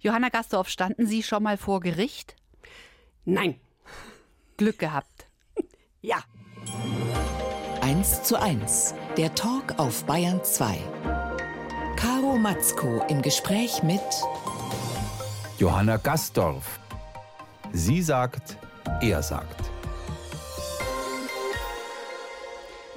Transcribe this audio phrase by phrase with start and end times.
[0.00, 2.36] Johanna Gastorf, standen Sie schon mal vor Gericht?
[3.24, 3.58] Nein.
[4.56, 5.26] Glück gehabt.
[6.00, 6.22] Ja.
[7.80, 8.94] 1 zu 1.
[9.16, 10.78] Der Talk auf Bayern 2.
[11.96, 14.00] Caro Matzko im Gespräch mit
[15.58, 16.78] Johanna Gastorf.
[17.72, 18.56] Sie sagt,
[19.00, 19.72] er sagt.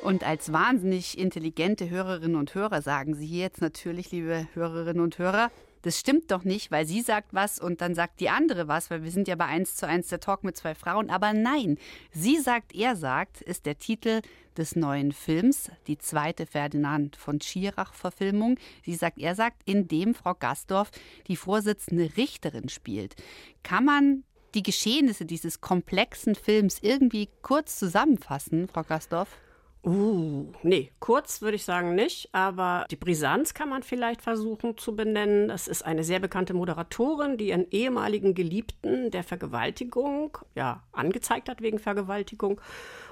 [0.03, 5.17] Und als wahnsinnig intelligente Hörerinnen und Hörer sagen Sie hier jetzt natürlich, liebe Hörerinnen und
[5.17, 5.49] Hörer,
[5.81, 9.03] das stimmt doch nicht, weil sie sagt was und dann sagt die andere was, weil
[9.03, 11.09] wir sind ja bei 1 zu 1 der Talk mit zwei Frauen.
[11.09, 11.77] Aber nein,
[12.11, 14.21] sie sagt, er sagt, ist der Titel
[14.57, 18.57] des neuen Films, die zweite Ferdinand von Schirach-Verfilmung.
[18.83, 20.91] Sie sagt, er sagt, in dem Frau Gastorf
[21.27, 23.15] die Vorsitzende Richterin spielt.
[23.63, 24.23] Kann man
[24.53, 29.37] die Geschehnisse dieses komplexen Films irgendwie kurz zusammenfassen, Frau Gastorf?
[29.83, 34.95] Uh, nee, kurz würde ich sagen nicht, aber die Brisanz kann man vielleicht versuchen zu
[34.95, 35.47] benennen.
[35.47, 41.61] Das ist eine sehr bekannte Moderatorin, die ihren ehemaligen Geliebten der Vergewaltigung, ja, angezeigt hat
[41.61, 42.61] wegen Vergewaltigung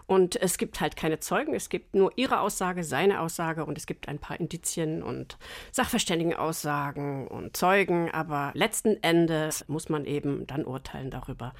[0.09, 3.85] und es gibt halt keine Zeugen, es gibt nur ihre Aussage, seine Aussage und es
[3.85, 5.37] gibt ein paar Indizien und
[5.71, 11.53] Sachverständigenaussagen und Zeugen, aber letzten Endes muss man eben dann urteilen darüber,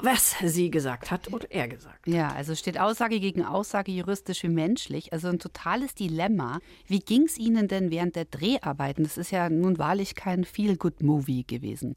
[0.00, 2.06] was sie gesagt hat oder er gesagt.
[2.06, 6.58] Ja, also steht Aussage gegen Aussage juristisch wie menschlich, also ein totales Dilemma.
[6.86, 9.04] Wie ging es Ihnen denn während der Dreharbeiten?
[9.04, 11.96] Das ist ja nun wahrlich kein Feel-Good-Movie gewesen.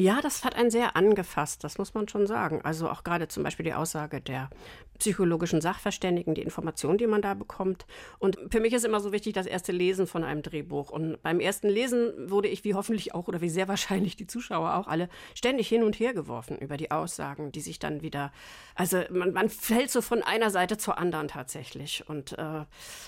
[0.00, 2.60] Ja, das hat einen sehr angefasst, das muss man schon sagen.
[2.62, 4.48] Also auch gerade zum Beispiel die Aussage der
[4.98, 7.86] psychologischen Sachverständigen, die Informationen, die man da bekommt.
[8.18, 10.90] Und für mich ist immer so wichtig das erste Lesen von einem Drehbuch.
[10.90, 14.74] Und beim ersten Lesen wurde ich, wie hoffentlich auch oder wie sehr wahrscheinlich die Zuschauer
[14.74, 18.32] auch alle, ständig hin und her geworfen über die Aussagen, die sich dann wieder,
[18.74, 22.08] also man, man fällt so von einer Seite zur anderen tatsächlich.
[22.08, 22.64] Und äh,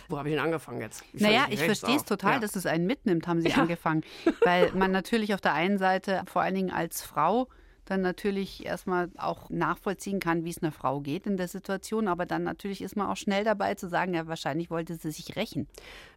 [0.09, 1.05] wo habe ich denn angefangen jetzt?
[1.13, 2.39] Wie naja, ich verstehe es total, ja.
[2.41, 3.57] dass es einen mitnimmt, haben Sie ja.
[3.57, 4.05] angefangen.
[4.45, 7.49] Weil man natürlich auf der einen Seite vor allen Dingen als Frau
[7.85, 12.07] dann natürlich erstmal auch nachvollziehen kann, wie es einer Frau geht in der Situation.
[12.09, 15.35] Aber dann natürlich ist man auch schnell dabei zu sagen, ja, wahrscheinlich wollte sie sich
[15.37, 15.67] rächen.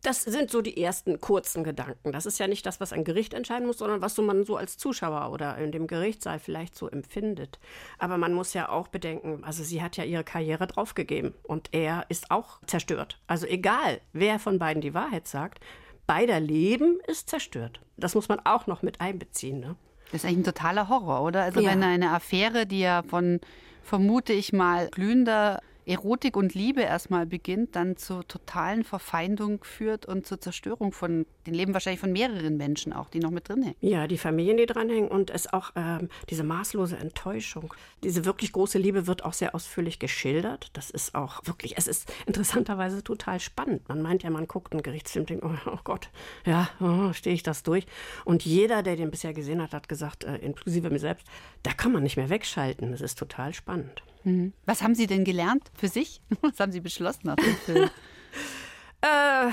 [0.03, 2.11] Das sind so die ersten kurzen Gedanken.
[2.11, 4.55] Das ist ja nicht das, was ein Gericht entscheiden muss, sondern was so man so
[4.55, 7.59] als Zuschauer oder in dem Gerichtssaal vielleicht so empfindet.
[7.97, 12.05] Aber man muss ja auch bedenken, also sie hat ja ihre Karriere draufgegeben und er
[12.09, 13.19] ist auch zerstört.
[13.25, 15.59] Also egal, wer von beiden die Wahrheit sagt,
[16.05, 17.81] beider Leben ist zerstört.
[17.97, 19.59] Das muss man auch noch mit einbeziehen.
[19.59, 19.75] Ne?
[20.13, 21.41] Das ist eigentlich ein totaler Horror, oder?
[21.41, 21.71] Also ja.
[21.71, 23.39] wenn eine Affäre, die ja von,
[23.81, 30.25] vermute ich mal, glühender Erotik und Liebe erstmal beginnt, dann zur totalen Verfeindung führt und
[30.25, 33.75] zur Zerstörung von den Leben wahrscheinlich von mehreren Menschen auch, die noch mit drin hängen.
[33.81, 37.73] Ja, die Familien, die dranhängen und es auch ähm, diese maßlose Enttäuschung.
[38.03, 40.69] Diese wirklich große Liebe wird auch sehr ausführlich geschildert.
[40.73, 43.87] Das ist auch wirklich, es ist interessanterweise total spannend.
[43.89, 46.09] Man meint ja, man guckt einen Gerichtsfilm, denkt, oh, oh Gott,
[46.45, 47.85] ja, oh, stehe ich das durch.
[48.25, 51.27] Und jeder, der den bisher gesehen hat, hat gesagt, äh, inklusive mir selbst,
[51.63, 52.91] da kann man nicht mehr wegschalten.
[52.91, 54.03] Das ist total spannend.
[54.23, 54.53] Mhm.
[54.65, 56.21] Was haben Sie denn gelernt für sich?
[56.41, 57.89] Was haben Sie beschlossen nach dem Film?
[59.01, 59.51] äh,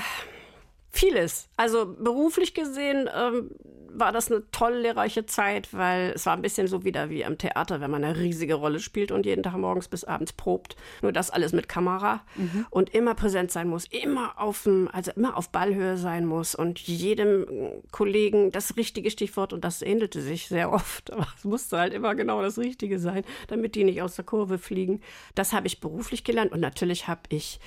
[0.91, 1.47] vieles.
[1.57, 3.51] Also beruflich gesehen ähm,
[3.93, 7.37] war das eine tolle, lehrreiche Zeit, weil es war ein bisschen so wieder wie am
[7.37, 10.75] Theater, wenn man eine riesige Rolle spielt und jeden Tag morgens bis abends probt.
[11.01, 12.65] Nur das alles mit Kamera mhm.
[12.69, 16.79] und immer präsent sein muss, immer auf dem, also immer auf Ballhöhe sein muss und
[16.79, 17.45] jedem
[17.91, 21.11] Kollegen das richtige Stichwort und das ähnelte sich sehr oft.
[21.13, 24.57] Aber es musste halt immer genau das Richtige sein, damit die nicht aus der Kurve
[24.57, 25.01] fliegen.
[25.35, 27.59] Das habe ich beruflich gelernt und natürlich habe ich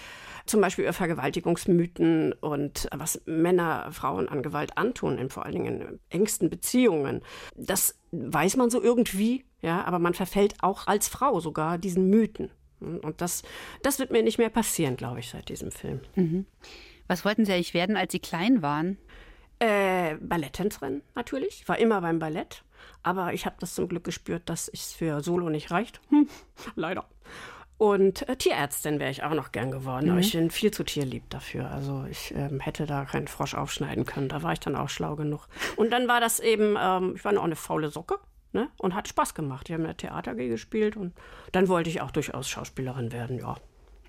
[0.47, 5.81] zum Beispiel über Vergewaltigungsmythen und was Männer Frauen an Gewalt antun, in vor allen Dingen
[5.81, 7.22] in engsten Beziehungen.
[7.56, 12.50] Das weiß man so irgendwie, ja, aber man verfällt auch als Frau sogar diesen Mythen.
[12.81, 13.43] Und das,
[13.83, 16.00] das wird mir nicht mehr passieren, glaube ich, seit diesem Film.
[16.15, 16.47] Mhm.
[17.06, 18.99] Was wollten Sie eigentlich werden, als Sie klein waren?
[19.59, 21.60] Äh, Balletttänzerin natürlich.
[21.62, 22.65] Ich war immer beim Ballett.
[23.03, 26.00] Aber ich habe das zum Glück gespürt, dass es für Solo nicht reicht.
[26.10, 26.28] Hm,
[26.75, 27.06] leider.
[27.76, 30.12] Und äh, Tierärztin wäre ich auch noch gern geworden, mhm.
[30.12, 31.70] aber ich bin viel zu tierlieb dafür.
[31.70, 34.28] Also ich ähm, hätte da keinen Frosch aufschneiden können.
[34.28, 35.48] Da war ich dann auch schlau genug.
[35.76, 38.18] Und dann war das eben, ähm, ich war noch eine faule Socke.
[38.52, 38.68] Ne?
[38.78, 39.68] Und hat Spaß gemacht.
[39.68, 41.12] Ich habe mir Theater gespielt und
[41.50, 43.56] dann wollte ich auch durchaus Schauspielerin werden, ja.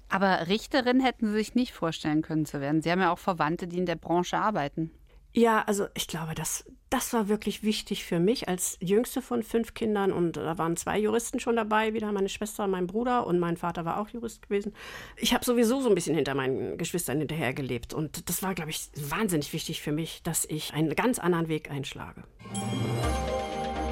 [0.07, 2.83] Aber Richterin hätten Sie sich nicht vorstellen können zu werden.
[2.83, 4.91] Sie haben ja auch Verwandte, die in der Branche arbeiten.
[5.35, 9.73] Ja, also ich glaube, das, das war wirklich wichtig für mich als jüngste von fünf
[9.73, 10.13] Kindern.
[10.13, 13.83] Und da waren zwei Juristen schon dabei, wieder meine Schwester, mein Bruder und mein Vater
[13.83, 14.73] war auch Jurist gewesen.
[15.17, 17.93] Ich habe sowieso so ein bisschen hinter meinen Geschwistern hinterhergelebt.
[17.93, 21.69] Und das war, glaube ich, wahnsinnig wichtig für mich, dass ich einen ganz anderen Weg
[21.69, 22.23] einschlage.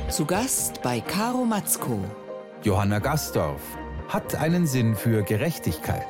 [0.09, 1.99] Zu Gast bei Caro Matzko.
[2.63, 3.61] Johanna Gastorf
[4.07, 6.07] hat einen Sinn für Gerechtigkeit.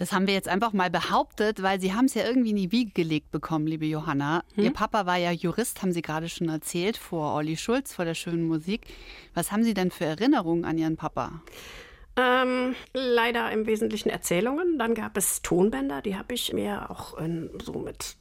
[0.00, 2.72] Das haben wir jetzt einfach mal behauptet, weil Sie haben es ja irgendwie in die
[2.72, 4.44] Wiege gelegt bekommen, liebe Johanna.
[4.54, 4.64] Hm?
[4.64, 8.14] Ihr Papa war ja Jurist, haben Sie gerade schon erzählt, vor Olli Schulz, vor der
[8.14, 8.86] schönen Musik.
[9.34, 11.42] Was haben Sie denn für Erinnerungen an Ihren Papa?
[12.16, 14.78] Ähm, leider im Wesentlichen Erzählungen.
[14.78, 18.16] Dann gab es Tonbänder, die habe ich mir auch in, so mit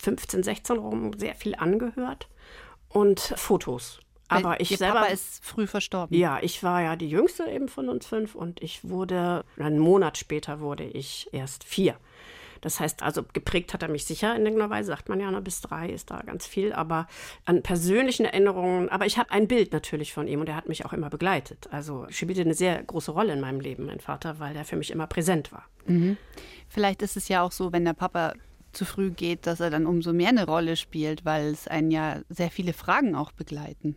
[0.00, 2.26] 15, 16 rum sehr viel angehört.
[2.88, 4.00] Und Fotos.
[4.30, 5.00] Aber ich Ihr selber.
[5.00, 6.16] Papa ist früh verstorben.
[6.16, 10.18] Ja, ich war ja die jüngste eben von uns fünf und ich wurde, einen Monat
[10.18, 11.96] später wurde ich erst vier.
[12.60, 15.40] Das heißt also, geprägt hat er mich sicher in irgendeiner Weise, sagt man ja, ne,
[15.40, 17.06] bis drei ist da ganz viel, aber
[17.44, 20.84] an persönlichen Erinnerungen, aber ich habe ein Bild natürlich von ihm und er hat mich
[20.84, 21.68] auch immer begleitet.
[21.70, 24.90] Also spielte eine sehr große Rolle in meinem Leben, mein Vater, weil er für mich
[24.90, 25.64] immer präsent war.
[25.86, 26.16] Mhm.
[26.68, 28.34] Vielleicht ist es ja auch so, wenn der Papa
[28.72, 32.20] zu früh geht, dass er dann umso mehr eine Rolle spielt, weil es einen ja
[32.28, 33.96] sehr viele Fragen auch begleiten.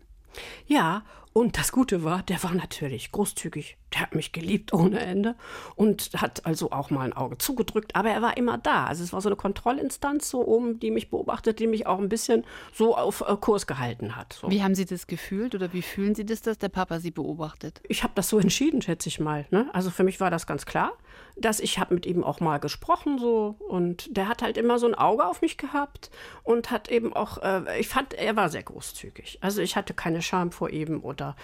[0.65, 1.03] Ja,
[1.33, 3.77] und das Gute war, der war natürlich großzügig.
[3.91, 5.35] Der hat mich geliebt ohne Ende
[5.75, 8.85] und hat also auch mal ein Auge zugedrückt, aber er war immer da.
[8.85, 12.09] Also es war so eine Kontrollinstanz so oben, die mich beobachtet, die mich auch ein
[12.09, 14.33] bisschen so auf äh, Kurs gehalten hat.
[14.33, 14.49] So.
[14.51, 17.81] Wie haben Sie das gefühlt oder wie fühlen Sie das, dass der Papa Sie beobachtet?
[17.87, 19.47] Ich habe das so entschieden, schätze ich mal.
[19.49, 19.69] Ne?
[19.73, 20.93] Also für mich war das ganz klar,
[21.35, 24.87] dass ich habe mit ihm auch mal gesprochen so und der hat halt immer so
[24.87, 26.11] ein Auge auf mich gehabt
[26.43, 29.39] und hat eben auch, äh, ich fand, er war sehr großzügig.
[29.41, 31.35] Also ich hatte keine Scham vor ihm oder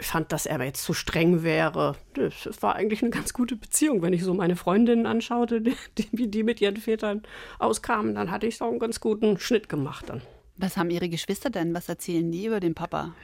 [0.00, 1.96] ich fand, dass er jetzt zu streng wäre.
[2.14, 4.00] Das war eigentlich eine ganz gute Beziehung.
[4.00, 5.60] Wenn ich so meine Freundinnen anschaute,
[5.98, 7.22] die, wie die mit ihren Vätern
[7.58, 10.22] auskamen, dann hatte ich so einen ganz guten Schnitt gemacht dann.
[10.56, 11.72] Was haben Ihre Geschwister denn?
[11.74, 13.14] Was erzählen die über den Papa?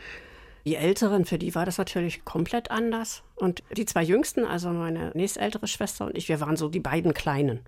[0.65, 3.23] Die Älteren, für die war das natürlich komplett anders.
[3.37, 7.13] Und die zwei Jüngsten, also meine nächstältere Schwester und ich, wir waren so die beiden
[7.13, 7.61] Kleinen.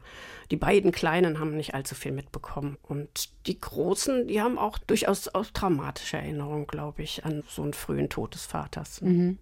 [0.50, 2.78] Die beiden Kleinen haben nicht allzu viel mitbekommen.
[2.82, 7.74] Und die Großen, die haben auch durchaus auch traumatische Erinnerungen, glaube ich, an so einen
[7.74, 9.02] frühen Tod des Vaters.
[9.02, 9.38] Mhm.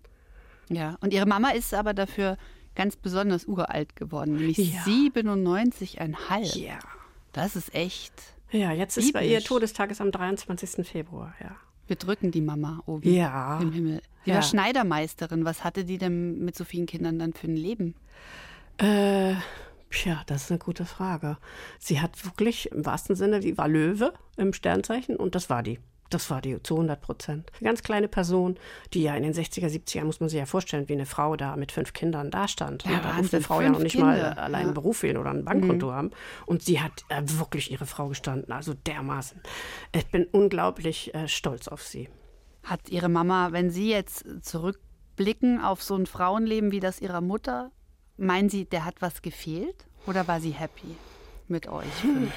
[0.68, 2.36] Ja, und ihre Mama ist aber dafür
[2.74, 4.80] ganz besonders uralt geworden, nämlich ja.
[4.82, 6.58] 97,5.
[6.58, 6.78] Ja.
[7.32, 8.14] Das ist echt.
[8.50, 10.86] Ja, jetzt ist bei ihr Todestag ist am 23.
[10.86, 11.56] Februar, ja.
[11.86, 13.60] Wir drücken die Mama oben ja.
[13.60, 14.00] im Himmel.
[14.24, 14.36] Die ja.
[14.36, 15.44] war Schneidermeisterin.
[15.44, 17.94] Was hatte die denn mit so vielen Kindern dann für ein Leben?
[18.78, 21.36] Äh, ja, das ist eine gute Frage.
[21.78, 25.78] Sie hat wirklich im wahrsten Sinne, die war Löwe im Sternzeichen und das war die.
[26.10, 27.50] Das war die zu 100 Prozent.
[27.60, 28.58] Eine ganz kleine Person,
[28.92, 31.56] die ja in den 60er, 70er, muss man sich ja vorstellen, wie eine Frau da
[31.56, 32.84] mit fünf Kindern da stand.
[32.84, 34.06] Ja, da durfte eine Frau ja noch nicht Kinder.
[34.06, 34.66] mal allein ja.
[34.66, 35.92] einen Beruf wählen oder ein Bankkonto mhm.
[35.92, 36.10] haben.
[36.46, 39.40] Und sie hat äh, wirklich ihre Frau gestanden, also dermaßen.
[39.92, 42.08] Ich bin unglaublich äh, stolz auf sie.
[42.62, 47.70] Hat Ihre Mama, wenn Sie jetzt zurückblicken auf so ein Frauenleben wie das Ihrer Mutter,
[48.16, 49.86] meinen Sie, der hat was gefehlt?
[50.06, 50.96] Oder war sie happy
[51.48, 52.02] mit euch?
[52.02, 52.30] Hm.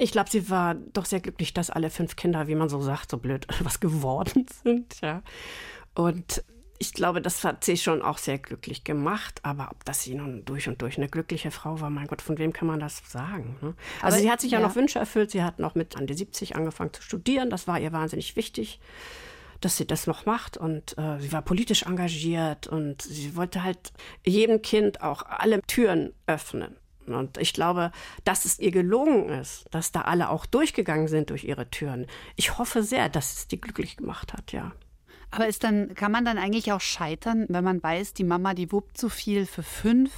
[0.00, 3.10] Ich glaube, sie war doch sehr glücklich, dass alle fünf Kinder, wie man so sagt,
[3.10, 4.98] so blöd was geworden sind.
[5.02, 5.22] Ja.
[5.94, 6.42] Und
[6.78, 9.40] ich glaube, das hat sie schon auch sehr glücklich gemacht.
[9.42, 12.38] Aber ob das sie nun durch und durch eine glückliche Frau war, mein Gott, von
[12.38, 13.58] wem kann man das sagen?
[13.60, 13.74] Ne?
[14.00, 15.32] Also aber, sie hat sich ja, ja, noch Wünsche erfüllt.
[15.32, 17.50] Sie hat noch mit an die 70 angefangen zu studieren.
[17.50, 18.80] Das war ihr wahnsinnig wichtig,
[19.60, 20.56] dass sie das noch macht.
[20.56, 23.92] Und äh, sie war politisch engagiert und sie wollte halt
[24.24, 26.76] jedem Kind auch alle Türen öffnen.
[27.14, 27.92] Und ich glaube,
[28.24, 32.06] dass es ihr gelungen ist, dass da alle auch durchgegangen sind durch ihre Türen.
[32.36, 34.72] Ich hoffe sehr, dass es die glücklich gemacht hat, ja.
[35.30, 38.72] Aber ist dann, kann man dann eigentlich auch scheitern, wenn man weiß, die Mama, die
[38.72, 40.10] wuppt so viel für fünf?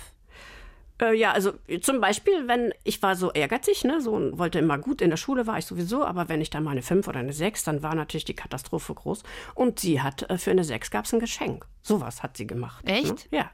[1.00, 4.78] Äh, ja, also zum Beispiel, wenn ich war so ehrgeizig, ne, so und wollte immer
[4.78, 7.18] gut in der Schule war ich sowieso, aber wenn ich dann mal eine fünf oder
[7.18, 9.22] eine sechs, dann war natürlich die Katastrophe groß.
[9.54, 11.66] Und sie hat äh, für eine sechs gab es ein Geschenk.
[11.82, 12.84] Sowas hat sie gemacht.
[12.88, 13.32] Echt?
[13.32, 13.38] Ne?
[13.38, 13.50] Ja.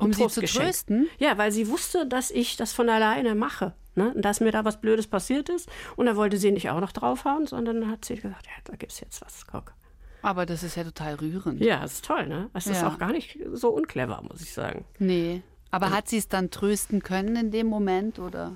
[0.00, 1.08] Um sie zu trösten?
[1.18, 3.74] Ja, weil sie wusste, dass ich das von alleine mache.
[3.94, 4.12] Ne?
[4.14, 5.68] Und dass mir da was Blödes passiert ist.
[5.96, 8.92] Und da wollte sie nicht auch noch draufhauen, sondern hat sie gesagt, ja, da gibt
[8.92, 9.74] es jetzt was, guck.
[10.22, 11.60] Aber das ist ja total rührend.
[11.60, 12.50] Ja, das ist toll, ne?
[12.52, 12.72] Es ja.
[12.72, 14.84] ist auch gar nicht so unclever, muss ich sagen.
[14.98, 15.42] Nee.
[15.70, 15.92] Aber ja.
[15.92, 18.52] hat sie es dann trösten können in dem Moment, oder?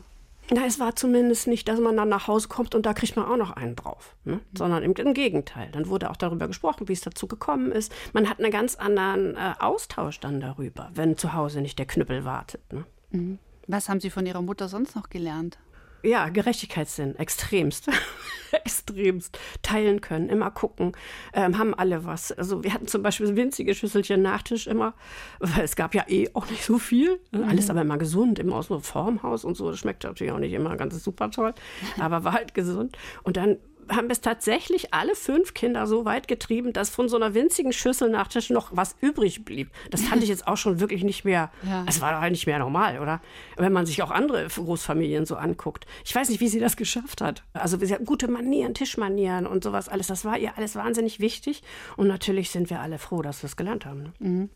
[0.50, 3.24] Na, es war zumindest nicht, dass man dann nach Hause kommt und da kriegt man
[3.24, 4.34] auch noch einen drauf, ne?
[4.34, 4.40] mhm.
[4.56, 5.70] sondern im, im, Gegenteil.
[5.72, 7.92] Dann wurde auch darüber gesprochen, wie es dazu gekommen ist.
[8.12, 12.24] Man hat einen ganz anderen äh, Austausch dann darüber, wenn zu Hause nicht der Knüppel
[12.24, 12.60] wartet.
[12.72, 12.84] Ne?
[13.10, 13.38] Mhm.
[13.66, 15.58] Was haben Sie von Ihrer Mutter sonst noch gelernt?
[16.04, 17.88] Ja, Gerechtigkeitssinn, extremst.
[18.52, 19.38] extremst.
[19.62, 20.92] Teilen können, immer gucken,
[21.32, 22.32] ähm, haben alle was.
[22.32, 24.94] Also wir hatten zum Beispiel winzige Schüsselchen Nachtisch immer,
[25.40, 27.20] weil es gab ja eh auch nicht so viel.
[27.32, 27.40] Ne?
[27.40, 27.48] Mhm.
[27.48, 29.70] Alles aber immer gesund, immer aus so Formhaus und so.
[29.70, 31.54] Das schmeckt natürlich auch nicht immer ganz super toll,
[31.98, 32.96] aber war halt gesund.
[33.22, 37.34] Und dann haben es tatsächlich alle fünf Kinder so weit getrieben, dass von so einer
[37.34, 39.70] winzigen Schüssel Nachtisch noch was übrig blieb.
[39.90, 41.84] Das fand ich jetzt auch schon wirklich nicht mehr, ja.
[41.88, 43.20] es war doch halt nicht mehr normal, oder?
[43.56, 45.86] Wenn man sich auch andere Großfamilien so anguckt.
[46.04, 47.42] Ich weiß nicht, wie sie das geschafft hat.
[47.52, 50.06] Also sie hat gute Manieren, Tischmanieren und sowas alles.
[50.06, 51.62] Das war ihr alles wahnsinnig wichtig.
[51.96, 54.02] Und natürlich sind wir alle froh, dass wir es gelernt haben.
[54.02, 54.12] Ne?
[54.18, 54.50] Mhm.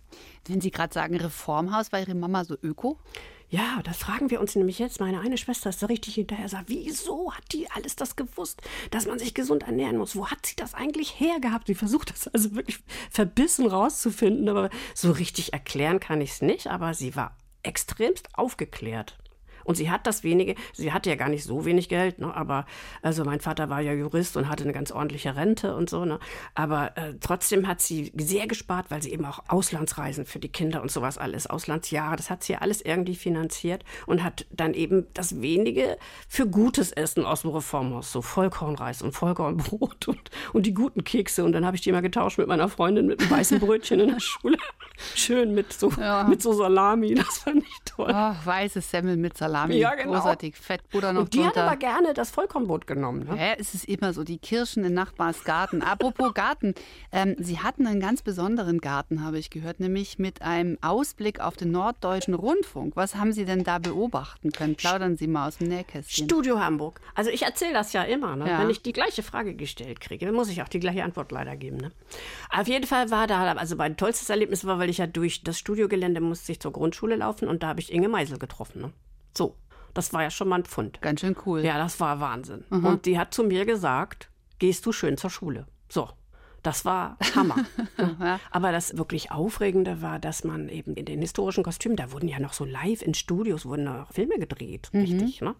[0.46, 2.98] Wenn Sie gerade sagen Reformhaus, war Ihre Mama so öko?
[3.50, 5.00] Ja, das fragen wir uns nämlich jetzt.
[5.00, 9.06] Meine eine Schwester ist da richtig hinterher, sagt, wieso hat die alles das gewusst, dass
[9.06, 10.16] man sich gesund ernähren muss?
[10.16, 11.66] Wo hat sie das eigentlich hergehabt?
[11.66, 12.78] Sie versucht das also wirklich
[13.10, 16.66] verbissen rauszufinden, aber so richtig erklären kann ich es nicht.
[16.66, 19.16] Aber sie war extremst aufgeklärt.
[19.68, 22.34] Und sie hat das wenige, sie hatte ja gar nicht so wenig Geld, ne?
[22.34, 22.64] aber
[23.02, 26.18] also mein Vater war ja Jurist und hatte eine ganz ordentliche Rente und so, ne?
[26.54, 30.80] Aber äh, trotzdem hat sie sehr gespart, weil sie eben auch Auslandsreisen für die Kinder
[30.80, 35.42] und sowas alles, Auslandsjahre, das hat sie alles irgendwie finanziert und hat dann eben das
[35.42, 35.98] wenige
[36.28, 41.44] für gutes Essen aus dem Reformhaus, so Vollkornreis und Vollkornbrot und, und die guten Kekse.
[41.44, 44.08] Und dann habe ich die mal getauscht mit meiner Freundin mit einem weißen Brötchen in
[44.08, 44.56] der Schule.
[45.14, 46.24] Schön mit so, ja.
[46.24, 48.12] mit so Salami, das fand ich toll.
[48.12, 50.12] Oh, weißes Semmel mit Salami, ja, genau.
[50.12, 51.62] großartig, Fettbutter noch Und die drunter.
[51.62, 53.26] hat aber gerne das Vollkornbrot genommen.
[53.28, 53.36] Ne?
[53.36, 55.82] Ja, es ist immer so, die Kirschen in Nachbars Garten.
[55.82, 56.74] Apropos Garten,
[57.12, 61.56] ähm, Sie hatten einen ganz besonderen Garten, habe ich gehört, nämlich mit einem Ausblick auf
[61.56, 62.96] den Norddeutschen Rundfunk.
[62.96, 64.76] Was haben Sie denn da beobachten können?
[64.76, 66.26] Plaudern Sie mal aus dem Nähkästchen.
[66.26, 67.00] Studio Hamburg.
[67.14, 68.36] Also ich erzähle das ja immer.
[68.36, 68.48] Ne?
[68.48, 68.60] Ja.
[68.60, 71.56] Wenn ich die gleiche Frage gestellt kriege, dann muss ich auch die gleiche Antwort leider
[71.56, 71.78] geben.
[71.78, 71.92] Ne?
[72.50, 75.58] Auf jeden Fall war da, also mein tollstes Erlebnis war, weil ich ja durch das
[75.58, 78.82] Studiogelände musste ich zur Grundschule laufen und da habe ich Inge Meisel getroffen.
[78.82, 78.92] Ne?
[79.36, 79.56] So,
[79.94, 81.00] das war ja schon mal ein Pfund.
[81.00, 81.64] Ganz schön cool.
[81.64, 82.64] Ja, das war Wahnsinn.
[82.70, 82.84] Mhm.
[82.84, 85.66] Und die hat zu mir gesagt, gehst du schön zur Schule.
[85.88, 86.08] So,
[86.62, 87.56] das war Hammer.
[87.98, 88.40] ja.
[88.50, 92.38] Aber das wirklich Aufregende war, dass man eben in den historischen Kostümen, da wurden ja
[92.40, 95.00] noch so live in Studios, wurden noch Filme gedreht, mhm.
[95.00, 95.54] richtig, ne?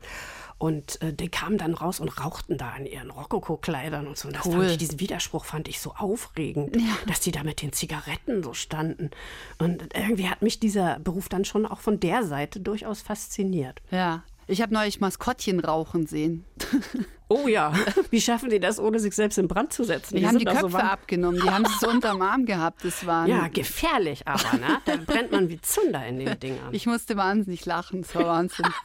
[0.59, 4.26] Und äh, die kamen dann raus und rauchten da in ihren Rokoko-Kleidern und so.
[4.26, 4.55] Und das cool.
[4.55, 6.97] fand ich, diesen Widerspruch fand ich so aufregend, ja.
[7.07, 9.11] dass die da mit den Zigaretten so standen.
[9.59, 13.81] Und irgendwie hat mich dieser Beruf dann schon auch von der Seite durchaus fasziniert.
[13.93, 16.45] Ja, ich habe neulich Maskottchen rauchen sehen.
[17.31, 17.75] Oh ja,
[18.09, 20.14] wie schaffen die das, ohne sich selbst in Brand zu setzen?
[20.14, 22.83] Die, die haben die Köpfe so abgenommen, die haben es so unterm Arm gehabt.
[22.87, 24.78] Das war ja, gefährlich aber, ne?
[24.87, 26.73] Da brennt man wie Zunder in den Dingern.
[26.73, 28.67] Ich musste wahnsinnig lachen, das war Wahnsinn.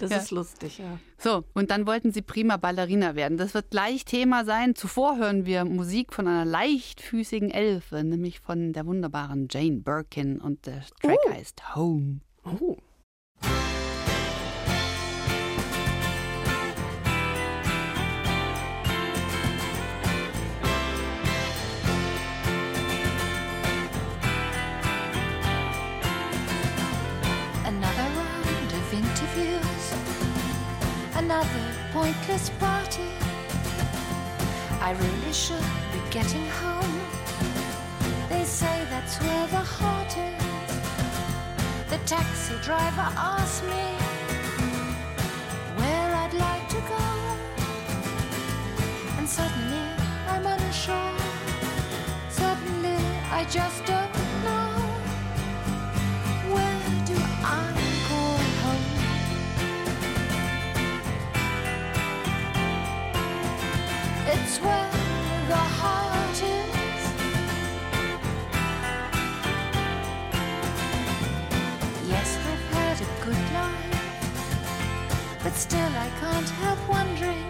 [0.00, 0.16] Das ja.
[0.16, 0.98] ist lustig, ja.
[1.16, 3.38] So, und dann wollten sie prima Ballerina werden.
[3.38, 4.74] Das wird gleich Thema sein.
[4.74, 10.66] Zuvor hören wir Musik von einer leichtfüßigen Elfe, nämlich von der wunderbaren Jane Birkin und
[10.66, 11.32] der Track oh.
[11.32, 12.20] heißt Home.
[12.44, 12.78] Oh.
[32.02, 33.10] Pointless party.
[34.88, 36.96] I really should be getting home.
[38.28, 40.72] They say that's where the heart is.
[41.92, 43.84] The taxi driver asked me
[45.78, 47.04] where I'd like to go.
[49.18, 49.86] And suddenly
[50.32, 51.14] I'm unsure.
[52.40, 52.98] Suddenly
[53.38, 54.11] I just don't
[75.62, 77.46] still I can't help wondering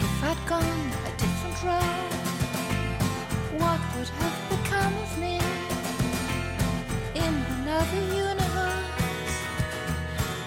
[0.00, 2.12] if I'd gone a different road,
[3.60, 5.36] what would have become of me
[7.14, 9.36] in another universe?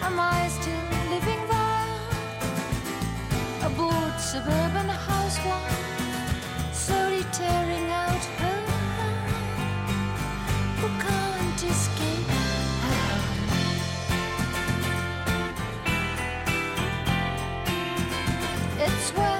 [0.01, 0.84] Am I still
[4.35, 9.27] suburban housewife, slowly tearing out her hair,
[10.79, 12.29] who can't escape.
[18.77, 19.34] It's where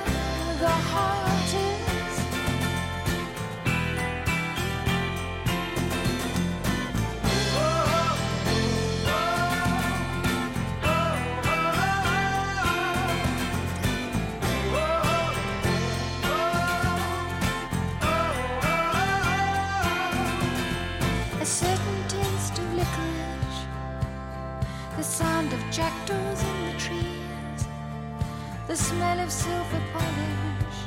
[28.76, 30.80] the smell of silver polish,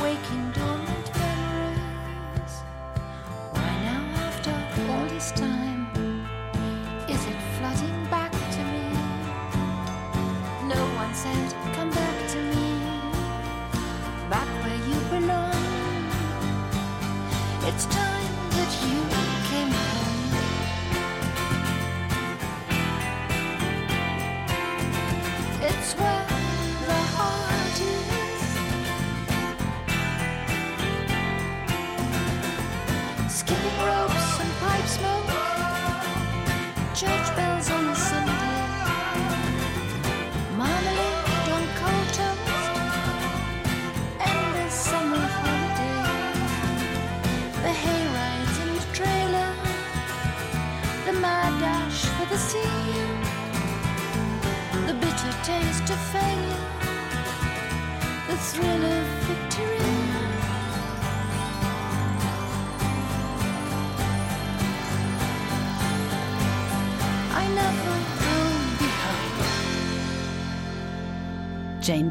[0.00, 2.54] waking dormant memories.
[3.52, 4.54] Why now, after
[4.88, 5.82] all this time,
[7.06, 8.86] is it flooding back to me?
[10.74, 12.80] No one said, Come back to me,
[14.30, 15.52] back where you belong.
[17.68, 18.11] It's time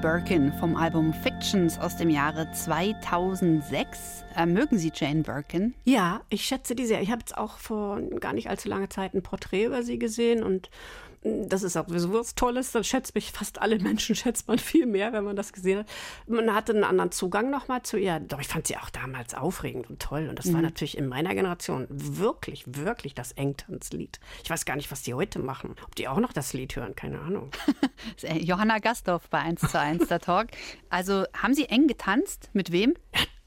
[0.02, 4.26] Birkin vom Album Fictions aus dem Jahre 2006.
[4.36, 5.76] Äh, mögen Sie Jane Birkin?
[5.84, 7.04] Ja, ich schätze die sehr.
[7.04, 10.42] Ich habe jetzt auch vor gar nicht allzu langer Zeit ein Porträt über sie gesehen
[10.42, 10.72] und
[11.24, 12.72] das ist auch so was Tolles.
[12.72, 15.88] Dann schätzt mich fast alle Menschen, schätzt man viel mehr, wenn man das gesehen hat.
[16.28, 18.20] Man hatte einen anderen Zugang nochmal zu ihr.
[18.20, 20.28] Doch ich fand sie auch damals aufregend und toll.
[20.30, 24.20] Und das war natürlich in meiner Generation wirklich, wirklich das Engtanzlied.
[24.44, 25.76] Ich weiß gar nicht, was die heute machen.
[25.86, 27.52] Ob die auch noch das Lied hören, keine Ahnung.
[28.24, 30.48] Äh, Johanna Gastorf bei 1 zu 1 der Talk.
[30.90, 32.50] Also haben Sie eng getanzt?
[32.54, 32.94] Mit wem?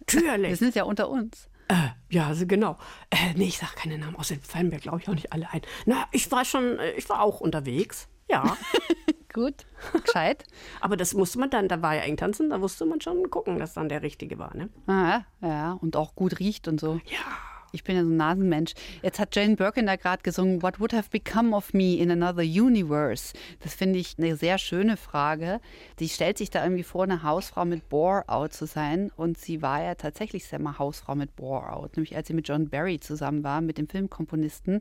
[0.09, 0.59] Wir Natürlich.
[0.59, 1.49] sind ja unter uns.
[1.69, 2.77] Äh, ja, also genau.
[3.11, 4.17] Äh, nee, ich sag keine Namen.
[4.17, 5.63] Außerdem fallen mir, glaube ich, auch nicht alle ein.
[5.87, 8.09] Na, ich war schon, äh, ich war auch unterwegs.
[8.29, 8.57] Ja.
[9.33, 9.67] Gut,
[10.05, 10.45] gescheit.
[10.81, 13.59] Aber das musste man dann, da war ja eng tanzen, da musste man schon gucken,
[13.59, 14.69] dass dann der Richtige war, ne?
[14.87, 17.01] Ah, ja, und auch gut riecht und so.
[17.07, 17.54] Ja.
[17.75, 18.73] Ich bin ja so ein Nasenmensch.
[19.03, 22.43] Jetzt hat Jane Birkin da gerade gesungen, What would have become of me in another
[22.43, 23.35] universe?
[23.61, 25.61] Das finde ich eine sehr schöne Frage.
[25.99, 29.11] Sie stellt sich da irgendwie vor, eine Hausfrau mit Bore-out zu sein.
[29.17, 31.97] Und sie war ja tatsächlich selber Hausfrau mit Bore-out.
[31.97, 34.81] Nämlich als sie mit John Barry zusammen war, mit dem Filmkomponisten.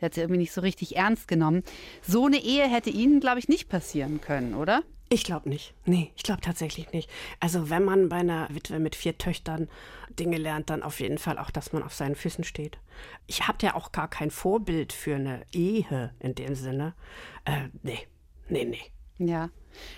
[0.00, 1.62] Der hat sie irgendwie nicht so richtig ernst genommen.
[2.02, 4.82] So eine Ehe hätte ihnen, glaube ich, nicht passieren können, oder?
[5.08, 5.72] Ich glaube nicht.
[5.84, 7.08] Nee, ich glaube tatsächlich nicht.
[7.38, 9.68] Also wenn man bei einer Witwe mit vier Töchtern
[10.18, 12.78] Dinge lernt, dann auf jeden Fall auch, dass man auf seinen Füßen steht.
[13.26, 16.94] Ich habe ja auch gar kein Vorbild für eine Ehe in dem Sinne.
[17.44, 18.00] Äh, nee,
[18.48, 18.82] nee, nee.
[19.18, 19.50] Ja.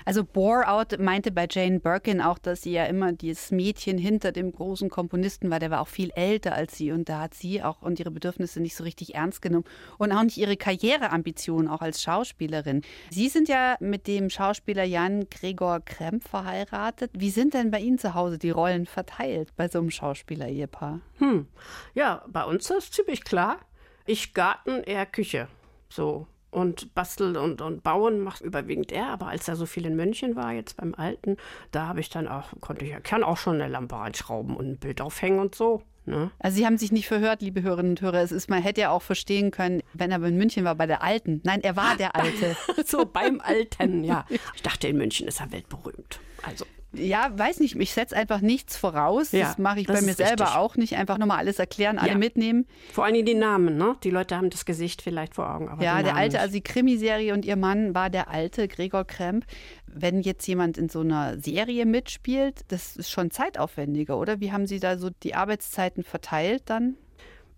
[0.04, 4.52] Also Bore-out meinte bei Jane Birkin auch, dass sie ja immer dieses Mädchen hinter dem
[4.52, 5.58] großen Komponisten war.
[5.58, 8.60] Der war auch viel älter als sie und da hat sie auch und ihre Bedürfnisse
[8.60, 9.64] nicht so richtig ernst genommen
[9.98, 12.82] und auch nicht ihre Karriereambitionen auch als Schauspielerin.
[13.10, 17.10] Sie sind ja mit dem Schauspieler Jan Gregor Kremp verheiratet.
[17.14, 21.00] Wie sind denn bei Ihnen zu Hause die Rollen verteilt bei so einem Schauspieler-Ehepaar?
[21.18, 21.46] Hm.
[21.94, 23.58] Ja, bei uns ist ziemlich klar.
[24.06, 25.48] Ich Garten, er Küche.
[25.88, 26.26] So.
[26.50, 30.34] Und Basteln und, und Bauen macht überwiegend er, aber als er so viel in München
[30.34, 31.36] war, jetzt beim Alten,
[31.72, 34.78] da habe ich dann auch, konnte ich, kann auch schon eine Lampe einschrauben und ein
[34.78, 35.82] Bild aufhängen und so.
[36.08, 36.30] Ne?
[36.38, 38.22] Also Sie haben sich nicht verhört, liebe Hörerinnen und Hörer.
[38.22, 41.02] Es ist, man hätte ja auch verstehen können, wenn er in München war bei der
[41.02, 41.42] Alten.
[41.44, 42.56] Nein, er war der Alte.
[42.86, 44.24] so beim Alten, ja.
[44.54, 46.18] Ich dachte, in München ist er weltberühmt.
[46.42, 46.64] Also.
[46.94, 49.32] Ja, weiß nicht, ich setze einfach nichts voraus.
[49.32, 50.56] Ja, das mache ich das bei mir selber richtig.
[50.58, 50.96] auch nicht.
[50.96, 52.18] Einfach nochmal alles erklären, alle Ja.
[52.18, 52.66] mitnehmen.
[52.92, 53.96] Vor allem die Namen, ne?
[54.04, 56.40] Die Leute haben das Gesicht vielleicht vor Augen, aber ja, der alte, nicht.
[56.40, 59.44] also die Krimiserie und ihr Mann war der alte Gregor Kremp.
[59.86, 64.40] Wenn jetzt jemand in so einer Serie mitspielt, das ist schon zeitaufwendiger, oder?
[64.40, 66.96] Wie haben Sie da so die Arbeitszeiten verteilt dann?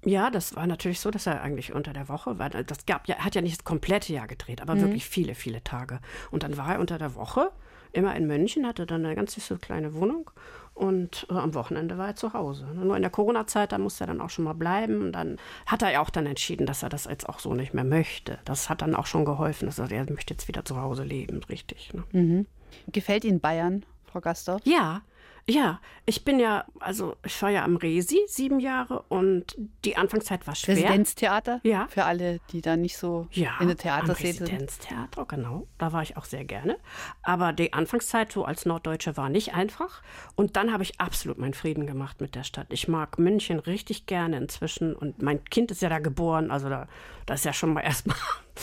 [0.05, 2.49] Ja, das war natürlich so, dass er eigentlich unter der Woche war.
[2.51, 4.69] Das gab ja, er hat ja nicht das komplette Jahr gedreht, Mhm.
[4.71, 6.01] aber wirklich viele, viele Tage.
[6.33, 7.53] Und dann war er unter der Woche
[7.93, 10.31] immer in München, hatte dann eine ganz süße kleine Wohnung
[10.81, 12.67] und äh, am Wochenende war er zu Hause.
[12.75, 15.03] Nur in der Corona-Zeit, da musste er dann auch schon mal bleiben.
[15.03, 17.75] Und dann hat er ja auch dann entschieden, dass er das jetzt auch so nicht
[17.75, 18.39] mehr möchte.
[18.47, 19.67] Das hat dann auch schon geholfen.
[19.67, 21.93] dass er, er möchte jetzt wieder zu Hause leben, richtig.
[21.93, 22.05] Ne?
[22.91, 24.59] Gefällt Ihnen Bayern, Frau Gastor?
[24.65, 25.03] Ja,
[25.51, 25.81] ja.
[26.07, 30.55] Ich bin ja, also ich war ja am Resi sieben Jahre und die Anfangszeit war
[30.55, 30.77] schwer.
[30.77, 31.61] Residenztheater?
[31.63, 31.87] Ja.
[31.89, 34.43] Für alle, die da nicht so Ja, in der Theaterszene sind.
[34.49, 35.67] Residenztheater, genau.
[35.79, 36.79] Da war ich auch sehr gerne.
[37.23, 40.03] Aber die Anfangszeit so als Norddeutsche war nicht einfach.
[40.35, 42.67] Und dann habe ich absolut meinen Frieden gemacht mit der Stadt.
[42.71, 44.95] Ich mag München richtig gerne inzwischen.
[44.95, 46.51] Und mein Kind ist ja da geboren.
[46.51, 46.89] Also da,
[47.27, 48.17] das ist ja schon mal erstmal.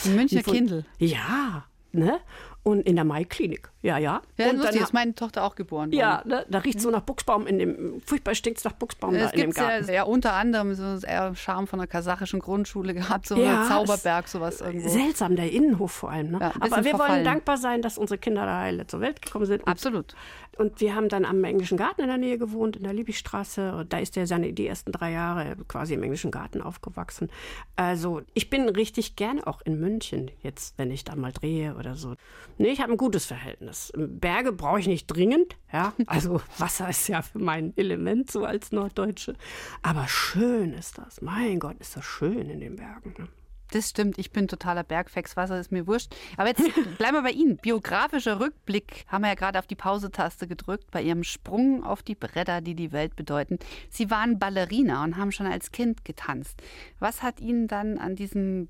[0.04, 0.84] Ein Münchner Kindl.
[0.98, 2.20] Ja, ne?
[2.64, 3.70] Und in der Maiklinik.
[3.80, 4.20] Ja, ja.
[4.36, 5.92] Ja, und dann, ist meine Tochter auch geboren worden.
[5.92, 9.26] ja, ne, da riecht so nach Buchsbaum in dem, furchtbar stinkt es nach Buchsbaum da
[9.26, 9.92] Es in dem gibt ja, Garten.
[9.92, 14.60] ja unter anderem so eher Charme von der kasachischen Grundschule gehabt, so Ja, Zauberberg, sowas
[14.60, 14.88] irgendwo.
[14.88, 16.32] Seltsam, der Innenhof vor allem.
[16.32, 16.38] Ne?
[16.40, 17.24] Ja, Aber wir wollen verfallen.
[17.24, 19.62] dankbar sein, dass unsere Kinder da heile zur Welt gekommen sind.
[19.62, 20.14] Und Absolut.
[20.58, 23.76] Und wir haben dann am Englischen Garten in der Nähe gewohnt, in der Liebigstraße.
[23.76, 27.30] Und da ist er seine, die ersten drei Jahre quasi im Englischen Garten aufgewachsen.
[27.76, 31.94] Also ich bin richtig gerne auch in München, jetzt, wenn ich da mal drehe oder
[31.94, 32.14] so.
[32.58, 33.92] Nee, ich habe ein gutes Verhältnis.
[33.96, 35.92] Berge brauche ich nicht dringend, ja.
[36.06, 39.34] Also Wasser ist ja für mein Element so als Norddeutsche.
[39.82, 41.22] Aber schön ist das.
[41.22, 43.14] Mein Gott, ist das schön in den Bergen.
[43.16, 43.28] Ne?
[43.70, 46.14] Das stimmt, ich bin totaler Bergfex, Wasser ist mir wurscht.
[46.36, 46.62] Aber jetzt
[46.98, 47.58] bleiben wir bei Ihnen.
[47.58, 52.14] Biografischer Rückblick haben wir ja gerade auf die Pause-Taste gedrückt, bei Ihrem Sprung auf die
[52.14, 53.58] Bretter, die die Welt bedeuten.
[53.90, 56.62] Sie waren Ballerina und haben schon als Kind getanzt.
[56.98, 58.68] Was hat Ihnen dann an diesem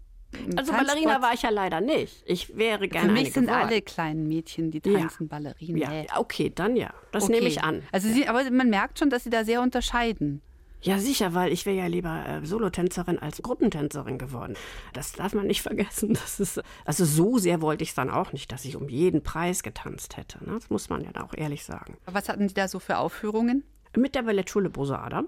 [0.57, 2.23] Also Tanzsport- Ballerina war ich ja leider nicht.
[2.27, 3.67] Ich wäre gerne Für mich sind geworden.
[3.69, 4.99] alle kleinen Mädchen, die Ja.
[5.01, 5.79] tanzen, Ballerinen.
[5.79, 6.91] Ja, okay, dann ja.
[7.13, 7.33] Das Okay.
[7.35, 7.83] nehme ich an.
[7.93, 10.43] Also Sie, aber man merkt schon, dass Sie da sehr unterscheiden.
[10.81, 14.55] Ja, sicher, weil ich wäre ja lieber äh, Solotänzerin als Gruppentänzerin geworden.
[14.93, 16.13] Das darf man nicht vergessen.
[16.15, 19.25] Das ist, also so sehr wollte ich es dann auch nicht, dass ich um jeden
[19.25, 20.39] Preis getanzt hätte.
[20.45, 20.53] Ne?
[20.55, 21.97] Das muss man ja auch ehrlich sagen.
[22.07, 23.65] Was hatten Sie da so für Aufführungen?
[23.97, 25.27] Mit der Ballettschule Bose Adam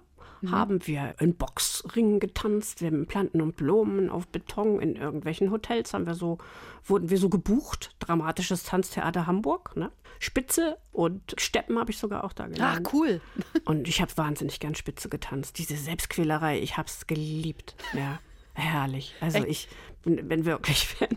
[0.48, 5.92] haben wir in Boxringen getanzt, wir haben Planten und Blumen auf Beton in irgendwelchen Hotels
[5.92, 6.38] haben wir so
[6.85, 7.94] wurden wir so gebucht.
[7.98, 9.90] Dramatisches Tanztheater Hamburg, ne?
[10.18, 12.92] Spitze und Steppen habe ich sogar auch da Ach, gelernt.
[12.92, 13.20] cool.
[13.64, 15.57] Und ich habe wahnsinnig gern Spitze getanzt.
[15.59, 17.74] Diese Selbstquälerei, ich habe es geliebt.
[17.94, 18.18] Ja,
[18.53, 19.14] herrlich.
[19.20, 19.48] Also Echt?
[19.48, 19.68] ich
[20.03, 21.09] bin, bin wirklich Fan.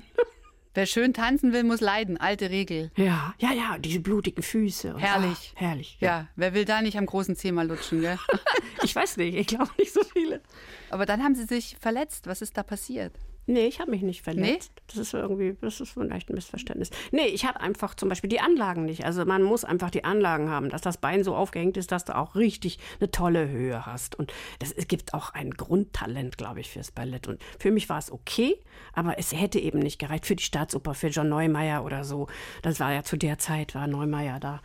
[0.76, 2.18] Wer schön tanzen will, muss leiden.
[2.18, 2.92] Alte Regel.
[2.96, 4.96] Ja, ja, ja, diese blutigen Füße.
[4.98, 5.54] Herrlich.
[5.56, 5.98] Ah, herrlich.
[6.00, 8.18] Ja, wer will da nicht am großen Zeh mal lutschen, gell?
[8.84, 10.42] Ich weiß nicht, ich glaube nicht so viele.
[10.90, 12.28] Aber dann haben Sie sich verletzt.
[12.28, 13.14] Was ist da passiert?
[13.46, 14.72] Nee, ich habe mich nicht verletzt.
[14.88, 16.92] Das ist irgendwie, das ist vielleicht ein Missverständnis.
[17.12, 19.06] Nee, ich habe einfach zum Beispiel die Anlagen nicht.
[19.06, 22.16] Also man muss einfach die Anlagen haben, dass das Bein so aufgehängt ist, dass du
[22.16, 24.16] auch richtig eine tolle Höhe hast.
[24.16, 27.28] Und das, es gibt auch ein Grundtalent, glaube ich, fürs Ballett.
[27.28, 28.58] Und für mich war es okay,
[28.94, 32.28] aber es hätte eben nicht gereicht für die Staatsoper, für John Neumeier oder so.
[32.62, 34.62] Das war ja zu der Zeit, war Neumeier da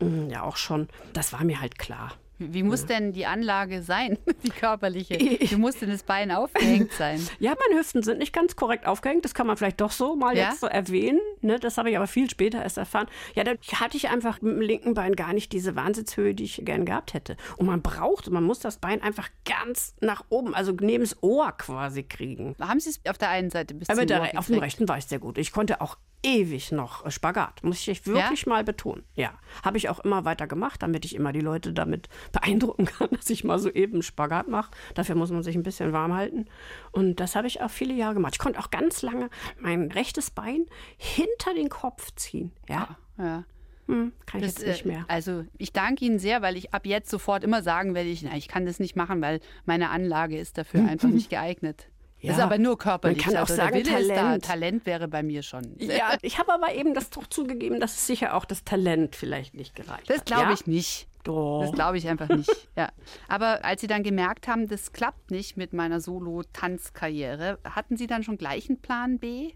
[0.00, 0.88] mm, ja auch schon.
[1.12, 2.12] Das war mir halt klar.
[2.40, 5.14] Wie muss denn die Anlage sein, die körperliche?
[5.20, 7.20] Wie muss denn das Bein aufgehängt sein?
[7.38, 9.24] Ja, meine Hüften sind nicht ganz korrekt aufgehängt.
[9.24, 10.48] Das kann man vielleicht doch so mal Ja?
[10.48, 11.20] jetzt so erwähnen.
[11.42, 11.58] Ne?
[11.58, 13.06] Das habe ich aber viel später erst erfahren.
[13.34, 16.62] Ja, da hatte ich einfach mit dem linken Bein gar nicht diese Wahnsinnshöhe, die ich
[16.64, 17.36] gern gehabt hätte.
[17.56, 21.52] Und man braucht, man muss das Bein einfach ganz nach oben, also neben das Ohr
[21.52, 22.54] quasi kriegen.
[22.60, 24.88] Haben Sie es auf der einen Seite bis Aber zum der, Ohr auf dem rechten
[24.88, 25.38] war ich sehr gut.
[25.38, 29.04] Ich konnte auch ewig noch äh, Spagat, muss ich wirklich mal betonen.
[29.14, 29.32] Ja,
[29.64, 33.30] habe ich auch immer weiter gemacht, damit ich immer die Leute damit beeindrucken kann, dass
[33.30, 34.70] ich mal so eben Spagat mache.
[34.94, 36.46] Dafür muss man sich ein bisschen warm halten.
[36.92, 38.34] Und das habe ich auch viele Jahre gemacht.
[38.34, 42.52] Ich konnte auch ganz lange mein rechtes Bein hinter den Kopf ziehen.
[42.68, 43.44] Ja, Ja.
[43.86, 45.04] hm, kann ich Das, jetzt nicht äh, mehr.
[45.08, 48.36] Also ich danke Ihnen sehr, weil ich ab jetzt sofort immer sagen werde, ich, na,
[48.36, 51.86] ich kann das nicht machen, weil meine Anlage ist dafür einfach nicht geeignet.
[52.22, 53.18] Das ist Ja, aber nur körperlich.
[53.18, 53.82] man kann auch also sagen.
[53.84, 54.44] Talent.
[54.44, 55.74] Talent wäre bei mir schon.
[55.78, 59.54] Ja, ich habe aber eben das doch zugegeben, dass es sicher auch das Talent vielleicht
[59.54, 60.26] nicht gereicht Das hat.
[60.26, 60.52] glaube ja?
[60.52, 61.08] ich nicht.
[61.24, 61.62] Doch.
[61.62, 62.50] Das glaube ich einfach nicht.
[62.76, 62.88] Ja.
[63.28, 68.22] Aber als Sie dann gemerkt haben, das klappt nicht mit meiner Solo-Tanzkarriere, hatten Sie dann
[68.22, 69.52] schon gleich einen Plan B?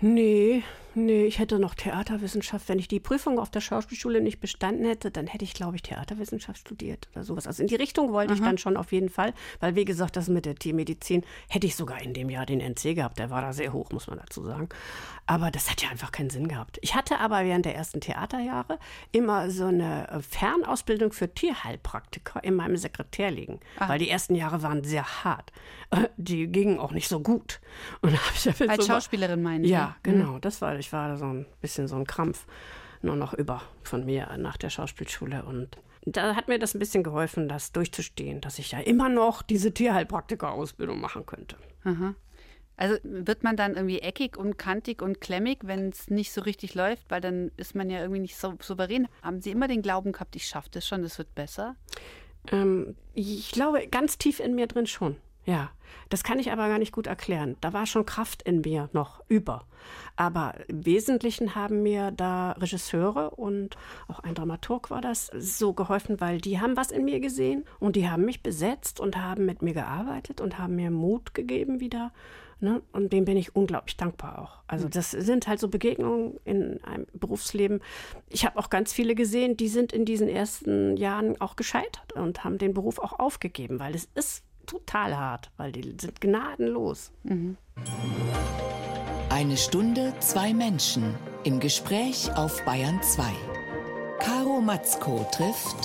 [0.00, 0.62] Nee,
[0.96, 2.68] nee, ich hätte noch Theaterwissenschaft.
[2.68, 5.82] Wenn ich die Prüfung auf der Schauspielschule nicht bestanden hätte, dann hätte ich, glaube ich,
[5.82, 7.46] Theaterwissenschaft studiert oder sowas.
[7.46, 10.28] Also in die Richtung wollte ich dann schon auf jeden Fall, weil wie gesagt, das
[10.28, 13.18] mit der Tiermedizin hätte ich sogar in dem Jahr den NC gehabt.
[13.18, 14.68] Der war da sehr hoch, muss man dazu sagen.
[15.26, 16.78] Aber das hat ja einfach keinen Sinn gehabt.
[16.82, 18.78] Ich hatte aber während der ersten Theaterjahre
[19.12, 24.62] immer so eine äh, Fernausbildung für Tierheilpraktiker in meinem Sekretär liegen, weil die ersten Jahre
[24.62, 25.52] waren sehr hart.
[25.90, 27.60] Äh, Die gingen auch nicht so gut.
[28.02, 29.70] Und ich Als so Schauspielerin meinen Sie?
[29.70, 30.38] ja, genau.
[30.38, 32.46] Das war, ich war so ein bisschen so ein Krampf
[33.02, 35.42] nur noch über von mir nach der Schauspielschule.
[35.44, 39.42] Und da hat mir das ein bisschen geholfen, das durchzustehen, dass ich ja immer noch
[39.42, 41.56] diese Tierheilpraktiker-Ausbildung machen könnte.
[42.76, 46.74] Also wird man dann irgendwie eckig und kantig und klemmig, wenn es nicht so richtig
[46.74, 49.08] läuft, weil dann ist man ja irgendwie nicht so souverän.
[49.22, 51.74] Haben Sie immer den Glauben gehabt, ich schaffe das schon, das wird besser?
[52.52, 55.16] Ähm, ich glaube, ganz tief in mir drin schon.
[55.46, 55.70] Ja,
[56.08, 57.56] das kann ich aber gar nicht gut erklären.
[57.60, 59.64] Da war schon Kraft in mir noch über.
[60.16, 63.76] Aber im Wesentlichen haben mir da Regisseure und
[64.08, 67.96] auch ein Dramaturg war das so geholfen, weil die haben was in mir gesehen und
[67.96, 72.12] die haben mich besetzt und haben mit mir gearbeitet und haben mir Mut gegeben wieder.
[72.58, 72.82] Ne?
[72.92, 74.58] Und dem bin ich unglaublich dankbar auch.
[74.66, 77.80] Also das sind halt so Begegnungen in einem Berufsleben.
[78.30, 82.44] Ich habe auch ganz viele gesehen, die sind in diesen ersten Jahren auch gescheitert und
[82.44, 87.12] haben den Beruf auch aufgegeben, weil es ist total hart, weil die sind gnadenlos.
[89.30, 93.24] Eine Stunde, zwei Menschen im Gespräch auf Bayern 2.
[94.18, 95.76] Caro Matzko trifft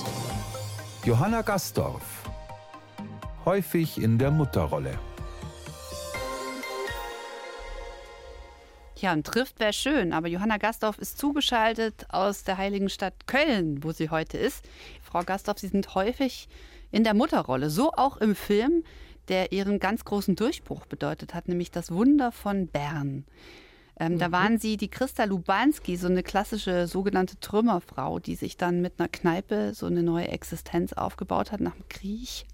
[1.03, 2.29] Johanna Gastorf.
[3.45, 4.97] Häufig in der Mutterrolle.
[9.01, 13.83] Ja, und trifft wäre schön, aber Johanna Gastorf ist zugeschaltet aus der heiligen Stadt Köln,
[13.83, 14.63] wo sie heute ist.
[15.01, 16.47] Frau Gastorf, Sie sind häufig
[16.91, 18.83] in der Mutterrolle, so auch im Film,
[19.27, 23.25] der Ihren ganz großen Durchbruch bedeutet hat, nämlich das Wunder von Bern.
[23.99, 28.81] Ähm, Da waren Sie die Christa Lubanski, so eine klassische sogenannte Trümmerfrau, die sich dann
[28.81, 32.45] mit einer Kneipe so eine neue Existenz aufgebaut hat nach dem Krieg.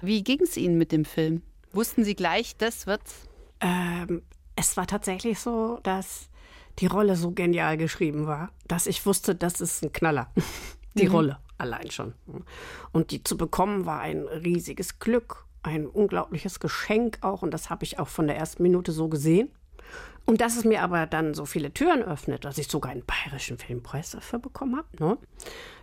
[0.00, 1.42] Wie ging es Ihnen mit dem Film?
[1.72, 3.28] Wussten Sie gleich, das wird's?
[3.60, 4.22] Ähm,
[4.54, 6.28] es war tatsächlich so, dass
[6.78, 10.30] die Rolle so genial geschrieben war, dass ich wusste, das ist ein Knaller.
[10.94, 12.14] Die Rolle allein schon.
[12.92, 17.42] Und die zu bekommen war ein riesiges Glück, ein unglaubliches Geschenk auch.
[17.42, 19.50] Und das habe ich auch von der ersten Minute so gesehen.
[20.24, 23.58] Und dass es mir aber dann so viele Türen öffnet, dass ich sogar einen bayerischen
[23.58, 25.18] Filmpreis dafür bekommen habe, ne?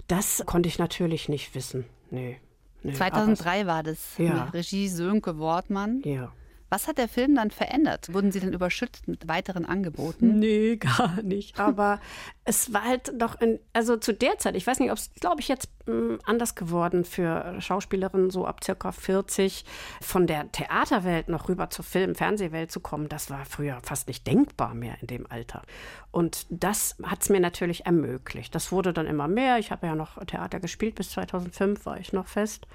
[0.07, 1.85] das konnte ich natürlich nicht wissen.
[2.11, 2.39] Nee.
[2.83, 4.17] Nee, 2003 war das.
[4.17, 4.45] Ja.
[4.45, 6.01] Mit Regie Sönke Wortmann.
[6.03, 6.33] Ja.
[6.73, 8.11] Was hat der Film dann verändert?
[8.15, 10.39] Wurden Sie denn überschüttet mit weiteren Angeboten?
[10.43, 11.59] Nee, gar nicht.
[11.59, 12.01] Aber
[12.45, 15.39] es war halt doch, in, also zu der Zeit, ich weiß nicht, ob es, glaube
[15.39, 19.65] ich, jetzt mh, anders geworden für Schauspielerinnen so ab circa 40,
[20.01, 24.25] von der Theaterwelt noch rüber zur Film-, Fernsehwelt zu kommen, das war früher fast nicht
[24.25, 25.61] denkbar mehr in dem Alter.
[26.09, 28.55] Und das hat es mir natürlich ermöglicht.
[28.55, 29.59] Das wurde dann immer mehr.
[29.59, 32.65] Ich habe ja noch Theater gespielt, bis 2005 war ich noch fest.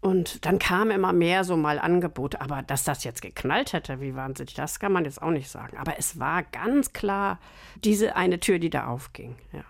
[0.00, 2.40] Und dann kam immer mehr so mal Angebote.
[2.40, 5.76] Aber dass das jetzt geknallt hätte, wie wahnsinnig, das kann man jetzt auch nicht sagen.
[5.76, 7.40] Aber es war ganz klar
[7.82, 9.34] diese eine Tür, die da aufging.
[9.52, 9.64] Ja.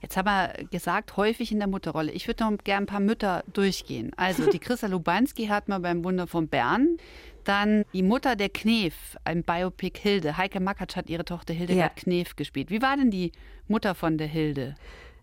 [0.00, 2.12] Jetzt haben wir gesagt, häufig in der Mutterrolle.
[2.12, 4.12] Ich würde noch gerne ein paar Mütter durchgehen.
[4.16, 6.98] Also die Christa Lubanski hat man beim Wunder von Bern.
[7.44, 10.36] Dann die Mutter der Knef, ein Biopic Hilde.
[10.36, 12.02] Heike Makatsch hat ihre Tochter Hildegard Ja.
[12.02, 12.70] Knef gespielt.
[12.70, 13.32] Wie war denn die
[13.68, 14.74] Mutter von der Hilde?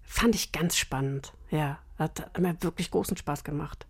[0.01, 1.33] Fand ich ganz spannend.
[1.51, 3.85] Ja, hat mir wirklich großen Spaß gemacht.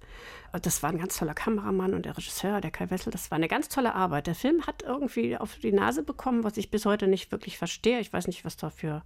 [0.51, 3.11] Und Das war ein ganz toller Kameramann und der Regisseur, der Kai Wessel.
[3.11, 4.25] Das war eine ganz tolle Arbeit.
[4.25, 7.99] Der Film hat irgendwie auf die Nase bekommen, was ich bis heute nicht wirklich verstehe.
[7.99, 9.03] Ich weiß nicht, was da für,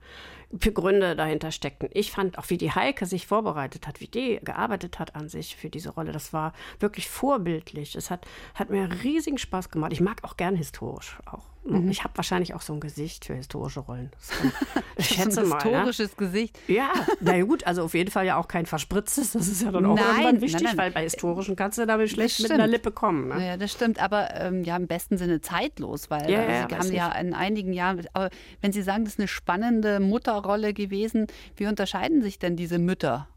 [0.57, 1.89] für Gründe dahinter steckten.
[1.91, 5.57] Ich fand auch, wie die Heike sich vorbereitet hat, wie die gearbeitet hat an sich
[5.57, 6.13] für diese Rolle.
[6.13, 7.95] Das war wirklich vorbildlich.
[7.95, 9.91] Es hat, hat mir riesigen Spaß gemacht.
[9.91, 11.43] Ich mag auch gern historisch auch.
[11.89, 14.11] Ich habe wahrscheinlich auch so ein Gesicht für historische Rollen.
[14.95, 15.57] Ich schätze so ein mal.
[15.57, 15.63] ne?
[15.63, 16.59] historisches Gesicht.
[16.67, 19.33] Ja, na gut, also auf jeden Fall ja auch kein verspritztes.
[19.33, 20.85] Das ist ja dann auch Nein, irgendwann wichtig, nein, nein.
[20.85, 23.29] weil bei historischen kannst du damit schlecht mit einer Lippe kommen.
[23.29, 23.45] Ne?
[23.45, 26.75] Ja, das stimmt, aber ähm, ja im besten Sinne zeitlos, weil Ja, also, ja, Sie
[26.75, 28.29] haben ja in einigen Jahren, aber
[28.61, 33.27] wenn Sie sagen, das ist eine spannende Mutterrolle gewesen, wie unterscheiden sich denn diese Mütter?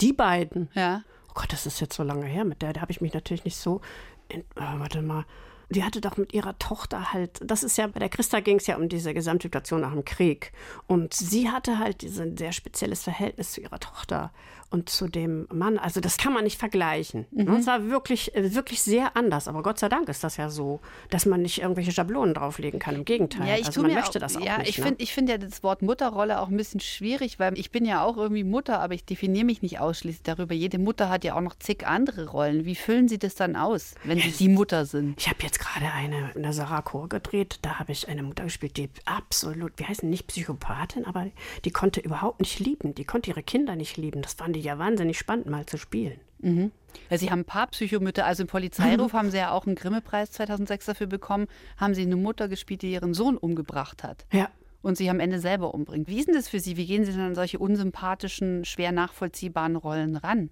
[0.00, 0.68] Die beiden.
[0.74, 1.02] Ja.
[1.28, 2.44] Oh Gott, das ist jetzt so lange her.
[2.44, 3.80] Mit der, da habe ich mich natürlich nicht so.
[4.28, 5.24] In, ah, warte mal.
[5.70, 8.66] Die hatte doch mit ihrer Tochter halt, das ist ja, bei der Christa ging es
[8.66, 10.52] ja um diese Gesamtsituation nach dem Krieg.
[10.86, 14.32] Und sie hatte halt diesen sehr spezielles Verhältnis zu ihrer Tochter
[14.70, 15.78] und zu dem Mann.
[15.78, 17.26] Also das kann man nicht vergleichen.
[17.32, 17.54] Mhm.
[17.54, 19.48] Es war wirklich, äh, wirklich sehr anders.
[19.48, 20.80] Aber Gott sei Dank ist das ja so,
[21.10, 22.94] dass man nicht irgendwelche Schablonen drauflegen kann.
[22.94, 23.48] Im Gegenteil.
[23.48, 24.70] Ja, ich also man möchte auch, das auch ja, nicht.
[24.70, 24.84] ich ne?
[24.84, 28.04] finde ich find ja das Wort Mutterrolle auch ein bisschen schwierig, weil ich bin ja
[28.04, 30.54] auch irgendwie Mutter, aber ich definiere mich nicht ausschließlich darüber.
[30.54, 32.64] Jede Mutter hat ja auch noch zig andere Rollen.
[32.64, 35.20] Wie füllen Sie das dann aus, wenn Sie die Mutter sind?
[35.20, 37.58] Ich habe jetzt gerade eine in der Sarah Chor gedreht.
[37.62, 41.26] Da habe ich eine Mutter gespielt, die absolut, wie heißen nicht Psychopathin, aber
[41.64, 42.94] die konnte überhaupt nicht lieben.
[42.94, 44.22] Die konnte ihre Kinder nicht lieben.
[44.22, 46.20] Das fand ich ja wahnsinnig spannend, mal zu spielen.
[46.42, 48.24] Ja, Sie haben ein paar Psychomütter.
[48.24, 51.46] Also im Polizeiruf haben Sie ja auch einen Grimme-Preis 2006 dafür bekommen.
[51.76, 54.48] Haben Sie eine Mutter gespielt, die ihren Sohn umgebracht hat Ja.
[54.80, 56.08] und sich am Ende selber umbringt.
[56.08, 56.76] Wie ist denn das für Sie?
[56.78, 60.48] Wie gehen Sie denn an solche unsympathischen, schwer nachvollziehbaren Rollen ran?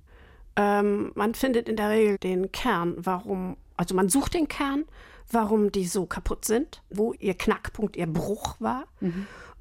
[0.57, 4.85] Ähm, man findet in der Regel den Kern, warum, also man sucht den Kern,
[5.31, 8.85] warum die so kaputt sind, wo ihr Knackpunkt, ihr Bruch war.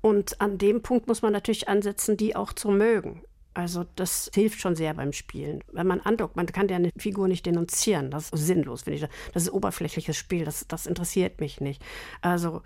[0.02, 3.22] Und an dem Punkt muss man natürlich ansetzen, die auch zu mögen.
[3.58, 5.64] Also das hilft schon sehr beim Spielen.
[5.72, 8.12] Wenn man andockt, man kann ja eine Figur nicht denunzieren.
[8.12, 9.10] Das ist sinnlos, finde ich.
[9.34, 10.46] Das ist oberflächliches Spiel.
[10.46, 11.82] Das, das interessiert mich nicht.
[12.22, 12.62] Also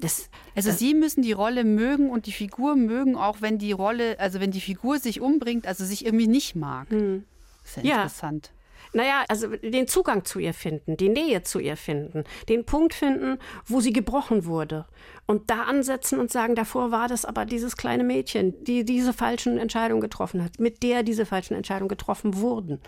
[0.00, 4.18] das, Also Sie müssen die Rolle mögen und die Figur mögen, auch wenn die Rolle,
[4.18, 6.88] also wenn die Figur sich umbringt, also sich irgendwie nicht mag.
[6.88, 7.96] Das ist ja, Ja.
[8.02, 8.50] interessant.
[8.94, 13.38] Naja, also den Zugang zu ihr finden, die Nähe zu ihr finden, den Punkt finden,
[13.66, 14.86] wo sie gebrochen wurde.
[15.30, 19.58] Und da ansetzen und sagen, davor war das aber dieses kleine Mädchen, die diese falschen
[19.58, 22.80] Entscheidungen getroffen hat, mit der diese falschen Entscheidungen getroffen wurden.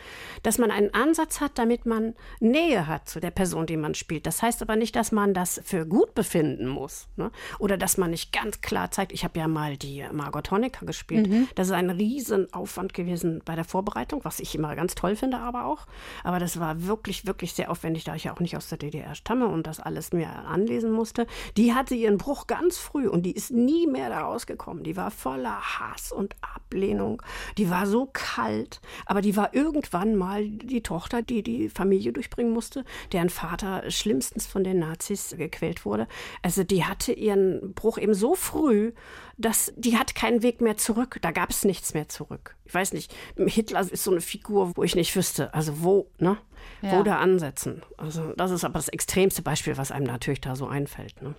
[0.42, 4.24] Dass man einen Ansatz hat, damit man Nähe hat zu der Person, die man spielt.
[4.24, 7.08] Das heißt aber nicht, dass man das für gut befinden muss.
[7.16, 7.30] Ne?
[7.58, 11.28] Oder dass man nicht ganz klar zeigt, ich habe ja mal die Margot Honecker gespielt.
[11.56, 15.66] Das ist ein Riesenaufwand gewesen bei der Vorbereitung, was ich immer ganz toll finde, aber
[15.66, 15.86] auch.
[16.24, 19.14] Aber das war wirklich, wirklich sehr aufwendig, da ich ja auch nicht aus der DDR
[19.14, 21.26] stamme und das alles mir anlesen musste.
[21.58, 24.84] Die hatte ihren Bruch ganz früh und die ist nie mehr da rausgekommen.
[24.84, 27.20] Die war voller Hass und Ablehnung.
[27.58, 32.52] Die war so kalt, aber die war irgendwann mal die Tochter, die die Familie durchbringen
[32.52, 36.06] musste, deren Vater schlimmstens von den Nazis gequält wurde.
[36.40, 38.92] Also die hatte ihren Bruch eben so früh,
[39.36, 41.18] dass die hat keinen Weg mehr zurück.
[41.22, 42.54] Da gab es nichts mehr zurück.
[42.64, 46.38] Ich weiß nicht, Hitler ist so eine Figur, wo ich nicht wüsste, also wo, ne?
[46.80, 46.96] Ja.
[46.96, 47.82] Wo da ansetzen.
[47.96, 51.20] Also das ist aber das extremste Beispiel, was einem natürlich da so einfällt.
[51.22, 51.34] Ne?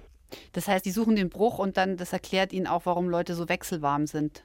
[0.54, 3.50] Das heißt, die suchen den Bruch und dann, das erklärt ihnen auch, warum Leute so
[3.50, 4.44] wechselwarm sind.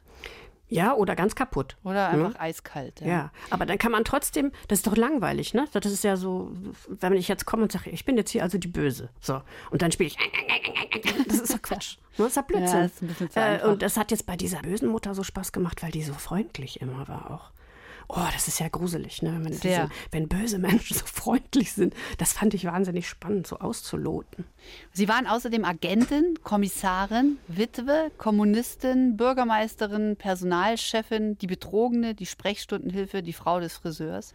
[0.68, 1.76] Ja, oder ganz kaputt.
[1.84, 3.00] Oder einfach eiskalt.
[3.00, 5.68] Ja, aber dann kann man trotzdem, das ist doch langweilig, ne?
[5.72, 6.50] Das ist ja so,
[6.88, 9.10] wenn ich jetzt komme und sage, ich bin jetzt hier also die Böse.
[9.20, 9.42] So.
[9.70, 10.18] Und dann spiele ich.
[11.28, 11.98] Das ist doch Quatsch.
[11.98, 12.24] Ne?
[12.24, 12.78] Das ist doch Blödsinn.
[12.78, 15.22] Ja, das ist ein zu äh, und das hat jetzt bei dieser bösen Mutter so
[15.22, 17.55] Spaß gemacht, weil die so freundlich immer war auch.
[18.08, 19.38] Oh, das ist ja gruselig, ne?
[19.42, 21.94] Wenn, diese, wenn böse Menschen so freundlich sind.
[22.18, 24.44] Das fand ich wahnsinnig spannend, so auszuloten.
[24.92, 33.58] Sie waren außerdem Agentin, Kommissarin, Witwe, Kommunistin, Bürgermeisterin, Personalchefin, die Betrogene, die Sprechstundenhilfe, die Frau
[33.58, 34.34] des Friseurs.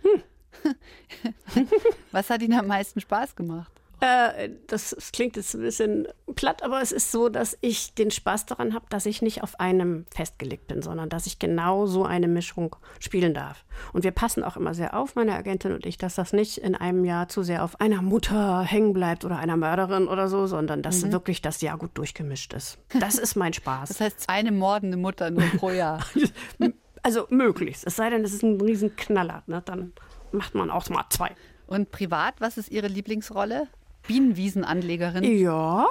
[2.12, 3.81] Was hat Ihnen am meisten Spaß gemacht?
[4.02, 8.10] Äh, das, das klingt jetzt ein bisschen platt, aber es ist so, dass ich den
[8.10, 12.04] Spaß daran habe, dass ich nicht auf einem festgelegt bin, sondern dass ich genau so
[12.04, 13.64] eine Mischung spielen darf.
[13.94, 16.74] Und wir passen auch immer sehr auf, meine Agentin und ich, dass das nicht in
[16.76, 20.82] einem Jahr zu sehr auf einer Mutter hängen bleibt oder einer Mörderin oder so, sondern
[20.82, 21.12] dass Mhm.
[21.12, 22.80] wirklich das Jahr gut durchgemischt ist.
[23.00, 23.90] Das ist mein Spaß.
[23.90, 26.00] Das heißt, eine mordende Mutter nur pro Jahr.
[27.04, 27.88] Also möglichst.
[27.88, 29.42] Es sei denn, es ist ein riesen Knaller.
[29.48, 29.64] Ne?
[29.66, 29.92] Dann
[30.32, 31.32] macht man auch mal zwei.
[31.66, 33.68] Und privat, was ist Ihre Lieblingsrolle?
[34.12, 35.24] Bienenwiesenanlegerin?
[35.24, 35.88] Ja,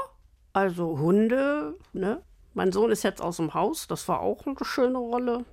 [0.52, 2.20] also Hunde, ne?
[2.52, 5.44] Mein Sohn ist jetzt aus dem Haus, das war auch eine schöne Rolle.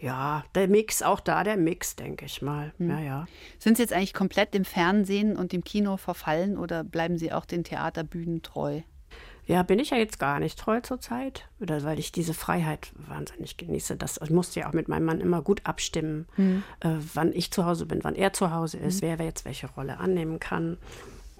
[0.00, 2.72] Ja, der Mix, auch da der Mix, denke ich mal.
[2.78, 3.26] Ja, ja.
[3.58, 7.44] Sind Sie jetzt eigentlich komplett dem Fernsehen und dem Kino verfallen oder bleiben Sie auch
[7.44, 8.82] den Theaterbühnen treu?
[9.46, 13.56] Ja, bin ich ja jetzt gar nicht treu zurzeit, oder weil ich diese Freiheit wahnsinnig
[13.56, 13.96] genieße.
[13.96, 16.28] Das, ich musste ja auch mit meinem Mann immer gut abstimmen,
[16.80, 19.98] äh, wann ich zu Hause bin, wann er zu Hause ist, wer jetzt welche Rolle
[19.98, 20.78] annehmen kann.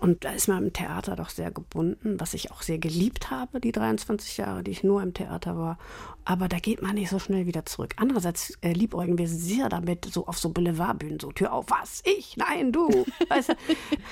[0.01, 3.61] Und da ist man im Theater doch sehr gebunden, was ich auch sehr geliebt habe,
[3.61, 5.79] die 23 Jahre, die ich nur im Theater war.
[6.25, 7.95] Aber da geht man nicht so schnell wieder zurück.
[7.97, 12.03] Andererseits äh, liebäugen wir sehr damit, so auf so Boulevardbühnen, so Tür auf, was?
[12.05, 12.37] Ich?
[12.37, 12.89] Nein, du.
[13.29, 13.55] Weißt du,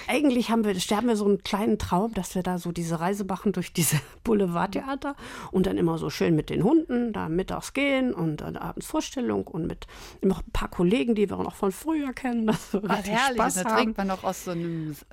[0.08, 3.24] eigentlich haben wir, sterben wir so einen kleinen Traum, dass wir da so diese Reise
[3.24, 5.14] machen durch diese Boulevardtheater
[5.52, 9.46] und dann immer so schön mit den Hunden da mittags gehen und dann abends Vorstellung
[9.46, 9.86] und mit
[10.22, 12.50] noch ein paar Kollegen, die wir auch noch von früher kennen.
[12.50, 13.36] Ach, richtig herrlich.
[13.38, 15.06] Spaß Da trinkt man noch aus so einem ist-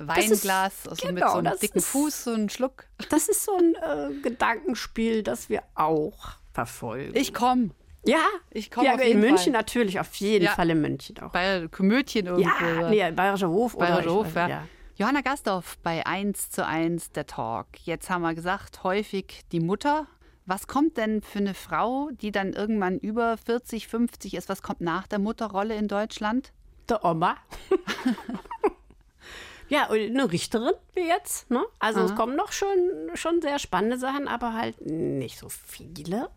[0.65, 2.86] Weinglas, aus so mit genau, so einem das dicken ist- Fuß, so einen Schluck.
[3.10, 7.15] Das ist so ein äh, Gedankenspiel, das wir auch verfolgen.
[7.15, 7.71] Ich komme.
[8.06, 9.51] ja, ich komm ja, auf in jeden München Fall.
[9.54, 10.51] natürlich, auf jeden Ja.
[10.51, 11.32] Fall in München auch.
[11.32, 12.49] Bei Komödien irgendwo.
[12.49, 14.67] ja, nee, Bayerischer Hof Bayerischer Hof, weiß- ja.
[14.97, 17.67] Johanna Gastorf bei 1 zu 1 der Talk.
[17.84, 20.08] Jetzt haben wir gesagt, häufig die Mutter.
[20.45, 24.47] Was kommt denn für eine Frau, die dann irgendwann über 40, 50 ist?
[24.47, 26.54] Was kommt nach der Mutterrolle in Deutschland?
[26.88, 27.36] Der Oma.
[29.67, 31.49] ja, eine Richterin wie jetzt.
[31.49, 31.63] Ne?
[31.80, 32.78] Also es kommen noch schon,
[33.15, 36.30] schon sehr spannende Sachen, aber halt nicht so viele.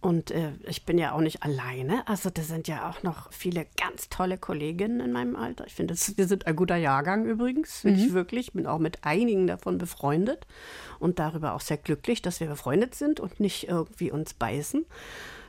[0.00, 2.06] Und äh, ich bin ja auch nicht alleine.
[2.06, 5.66] Also da sind ja auch noch viele ganz tolle Kolleginnen in meinem Alter.
[5.66, 7.80] Ich finde, wir sind ein guter Jahrgang übrigens.
[7.80, 8.52] Finde ich wirklich.
[8.52, 10.46] Bin auch mit einigen davon befreundet
[11.00, 14.86] und darüber auch sehr glücklich, dass wir befreundet sind und nicht irgendwie uns beißen.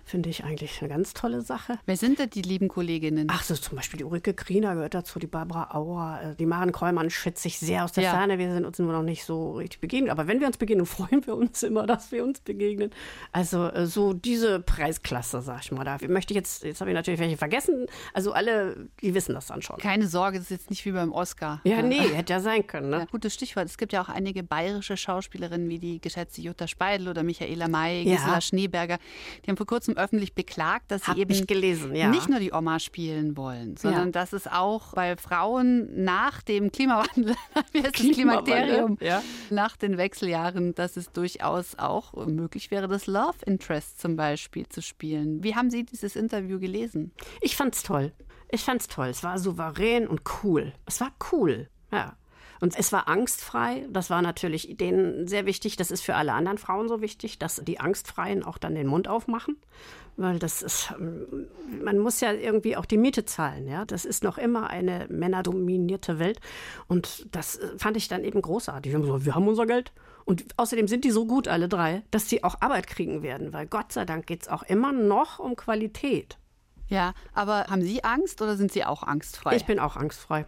[0.07, 1.79] Finde ich eigentlich eine ganz tolle Sache.
[1.85, 3.27] Wer sind denn die lieben Kolleginnen?
[3.29, 6.71] Ach, so zum Beispiel die Ulrike Kriener gehört dazu, die Barbara Auer, äh, die Maren
[6.71, 8.11] Kräumann schätze ich sehr aus der Ja.
[8.11, 8.37] Ferne.
[8.37, 10.09] Wir sind uns nur noch nicht so richtig begegnet.
[10.09, 12.91] Aber wenn wir uns begegnen, freuen wir uns immer, dass wir uns begegnen.
[13.33, 15.83] Also äh, so diese Preisklasse, sag ich mal.
[15.83, 17.87] Da möchte ich jetzt, jetzt habe ich natürlich welche vergessen.
[18.13, 19.75] Also alle, die wissen das dann schon.
[19.77, 21.59] Keine Sorge, das ist jetzt nicht wie beim Oscar.
[21.65, 22.91] Ja, nee, hätte ja sein können.
[22.91, 22.99] Ne?
[22.99, 23.65] Ja, gutes Stichwort.
[23.65, 28.03] Es gibt ja auch einige bayerische Schauspielerinnen wie die geschätzte Jutta Speidel oder Michaela May,
[28.03, 28.15] Ja.
[28.15, 28.99] Gisela Schneeberger.
[29.45, 32.09] Die haben vor kurzem öffentlich beklagt, dass sie Hab eben gelesen, ja.
[32.09, 34.11] nicht nur die Oma spielen wollen, sondern Ja.
[34.11, 37.35] dass es auch bei Frauen nach dem Klimawandel,
[37.71, 39.21] wie heißt das Klimakterium, ja.
[39.49, 44.81] nach den Wechseljahren, dass es durchaus auch möglich wäre, das Love Interest zum Beispiel zu
[44.81, 45.43] spielen.
[45.43, 47.11] Wie haben Sie dieses Interview gelesen?
[47.41, 48.11] Ich fand's toll.
[48.49, 49.07] Ich fand's toll.
[49.07, 50.71] Es war souverän und cool.
[50.85, 51.67] Es war cool.
[51.91, 52.15] Ja.
[52.59, 53.85] Und es war angstfrei.
[53.89, 55.75] Das war natürlich denen sehr wichtig.
[55.75, 59.07] Das ist für alle anderen Frauen so wichtig, dass die Angstfreien auch dann den Mund
[59.07, 59.57] aufmachen.
[60.15, 61.47] Weil das ist, ähm,
[61.83, 63.67] man muss ja irgendwie auch die Miete zahlen.
[63.67, 63.85] Ja?
[63.85, 66.39] Das ist noch immer eine männerdominierte Welt.
[66.87, 68.91] Und das äh, fand ich dann eben großartig.
[68.91, 69.91] Wir haben gesagt, wir haben unser Geld.
[70.25, 73.53] Und außerdem sind die so gut, alle drei, dass sie auch Arbeit kriegen werden.
[73.53, 76.37] Weil Gott sei Dank geht es auch immer noch um Qualität.
[76.89, 79.55] Ja, aber haben Sie Angst oder sind Sie auch angstfrei?
[79.55, 80.45] Ich bin auch angstfrei.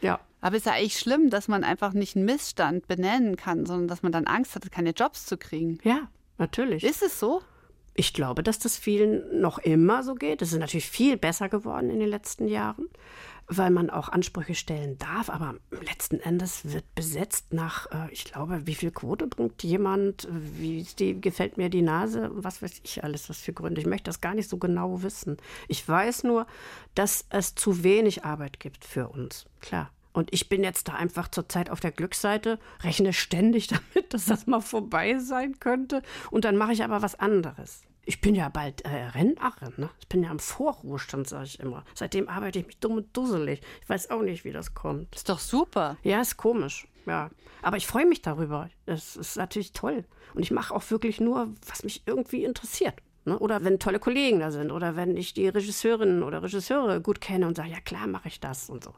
[0.00, 0.20] Ja.
[0.40, 3.88] Aber es ist ja eigentlich schlimm, dass man einfach nicht einen Missstand benennen kann, sondern
[3.88, 5.78] dass man dann Angst hat, keine Jobs zu kriegen.
[5.82, 6.84] Ja, natürlich.
[6.84, 7.42] Ist es so?
[7.94, 10.40] Ich glaube, dass das vielen noch immer so geht.
[10.40, 12.86] Es ist natürlich viel besser geworden in den letzten Jahren,
[13.48, 15.28] weil man auch Ansprüche stellen darf.
[15.28, 20.86] Aber letzten Endes wird besetzt nach, äh, ich glaube, wie viel Quote bringt jemand, wie
[21.00, 23.80] die, gefällt mir die Nase, was weiß ich alles, was für Gründe.
[23.80, 25.36] Ich möchte das gar nicht so genau wissen.
[25.66, 26.46] Ich weiß nur,
[26.94, 29.46] dass es zu wenig Arbeit gibt für uns.
[29.58, 29.90] Klar.
[30.18, 34.48] Und ich bin jetzt da einfach zurzeit auf der Glücksseite, rechne ständig damit, dass das
[34.48, 36.02] mal vorbei sein könnte.
[36.32, 37.82] Und dann mache ich aber was anderes.
[38.04, 39.90] Ich bin ja bald äh, Rentnerin, ne?
[40.00, 41.84] Ich bin ja im Vorruhestand, sage ich immer.
[41.94, 43.60] Seitdem arbeite ich mich dumm und dusselig.
[43.80, 45.14] Ich weiß auch nicht, wie das kommt.
[45.14, 45.98] Ist doch super.
[46.02, 46.88] Ja, ist komisch.
[47.06, 47.30] Ja.
[47.62, 48.70] Aber ich freue mich darüber.
[48.86, 50.04] Das ist natürlich toll.
[50.34, 52.96] Und ich mache auch wirklich nur, was mich irgendwie interessiert.
[53.24, 53.38] Ne?
[53.38, 57.46] Oder wenn tolle Kollegen da sind oder wenn ich die Regisseurinnen oder Regisseure gut kenne
[57.46, 58.94] und sage, ja klar, mache ich das und so.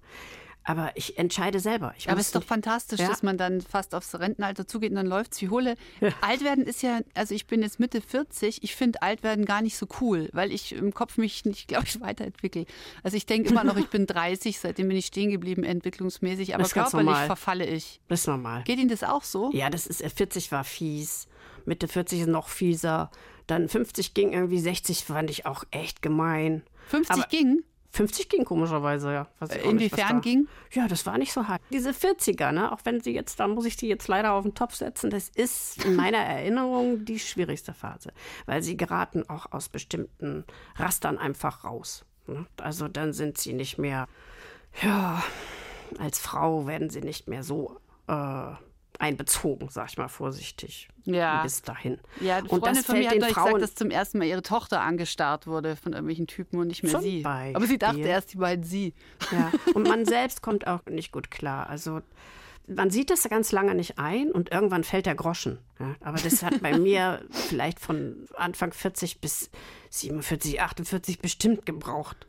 [0.70, 1.94] Aber ich entscheide selber.
[1.98, 3.08] Ich Aber es ist doch fantastisch, Ja.
[3.08, 5.74] dass man dann fast aufs Rentenalter zugeht und dann läuft's wie Hulle.
[6.20, 9.62] Alt werden ist ja, also ich bin jetzt Mitte 40, ich finde alt werden gar
[9.62, 12.66] nicht so cool, weil ich im Kopf mich nicht, glaube ich, weiterentwickle.
[13.02, 16.68] Also ich denke immer noch, ich bin 30, seitdem bin ich stehen geblieben, entwicklungsmäßig, aber
[16.68, 18.00] körperlich verfalle ich.
[18.06, 18.62] Das ist normal.
[18.62, 19.50] Geht Ihnen das auch so?
[19.52, 21.26] Ja, das ist, äh, 40 war fies.
[21.64, 23.10] Mitte 40 ist noch fieser.
[23.48, 26.62] Dann 50 ging irgendwie, 60 fand ich auch echt gemein.
[26.86, 27.64] 50 Aber- ging?
[27.92, 29.26] 50 ging komischerweise, ja.
[29.40, 30.48] Nicht, Inwiefern da- ging?
[30.72, 31.60] Ja, das war nicht so hart.
[31.72, 34.54] Diese 40er, ne, auch wenn sie jetzt, da muss ich die jetzt leider auf den
[34.54, 38.12] Topf setzen, das ist in meiner Erinnerung die schwierigste Phase,
[38.46, 40.44] weil sie geraten auch aus bestimmten
[40.76, 42.04] Rastern einfach raus.
[42.26, 42.46] Ne?
[42.60, 44.06] Also dann sind sie nicht mehr,
[44.82, 45.22] ja,
[45.98, 48.52] als Frau werden sie nicht mehr so äh,
[49.00, 50.88] einbezogen, sag ich mal vorsichtig.
[51.04, 51.42] Ja.
[51.42, 51.98] Bis dahin.
[52.20, 54.18] Ja, eine und das von mir fällt hat den neulich Frauen gesagt, dass zum ersten
[54.18, 57.24] Mal ihre Tochter angestarrt wurde von irgendwelchen Typen und nicht mehr Zum sie.
[57.24, 58.10] Aber sie dachte Beispiel.
[58.10, 58.94] erst, die beiden sie.
[59.32, 61.68] Ja, und man selbst kommt auch nicht gut klar.
[61.68, 62.02] Also
[62.66, 65.58] man sieht das ganz lange nicht ein und irgendwann fällt der Groschen.
[65.78, 69.50] Ja, aber das hat bei mir vielleicht von Anfang 40 bis
[69.90, 72.26] 47, 48 bestimmt gebraucht.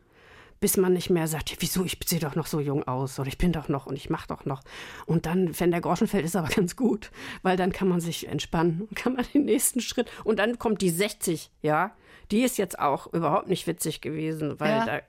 [0.61, 3.39] Bis man nicht mehr sagt, wieso, ich sehe doch noch so jung aus oder ich
[3.39, 4.61] bin doch noch und ich mache doch noch.
[5.07, 7.09] Und dann, wenn der Groschen fällt, ist aber ganz gut,
[7.41, 10.09] weil dann kann man sich entspannen und kann man den nächsten Schritt.
[10.23, 11.91] Und dann kommt die 60, ja.
[12.29, 14.85] Die ist jetzt auch überhaupt nicht witzig gewesen, weil Ja.
[14.85, 14.99] da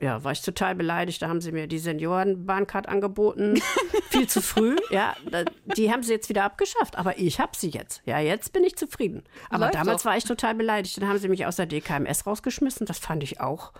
[0.00, 1.20] ja, war ich total beleidigt.
[1.20, 3.60] Da haben sie mir die Seniorenbahncard angeboten.
[4.08, 4.76] Viel zu früh.
[4.90, 5.44] Ja, da,
[5.76, 6.96] die haben sie jetzt wieder abgeschafft.
[6.96, 8.00] Aber ich habe sie jetzt.
[8.06, 9.24] Ja, jetzt bin ich zufrieden.
[9.50, 10.10] Aber Läuft damals doch.
[10.10, 10.96] war ich total beleidigt.
[10.96, 12.86] Dann haben sie mich aus der DKMS rausgeschmissen.
[12.86, 13.72] Das fand ich auch.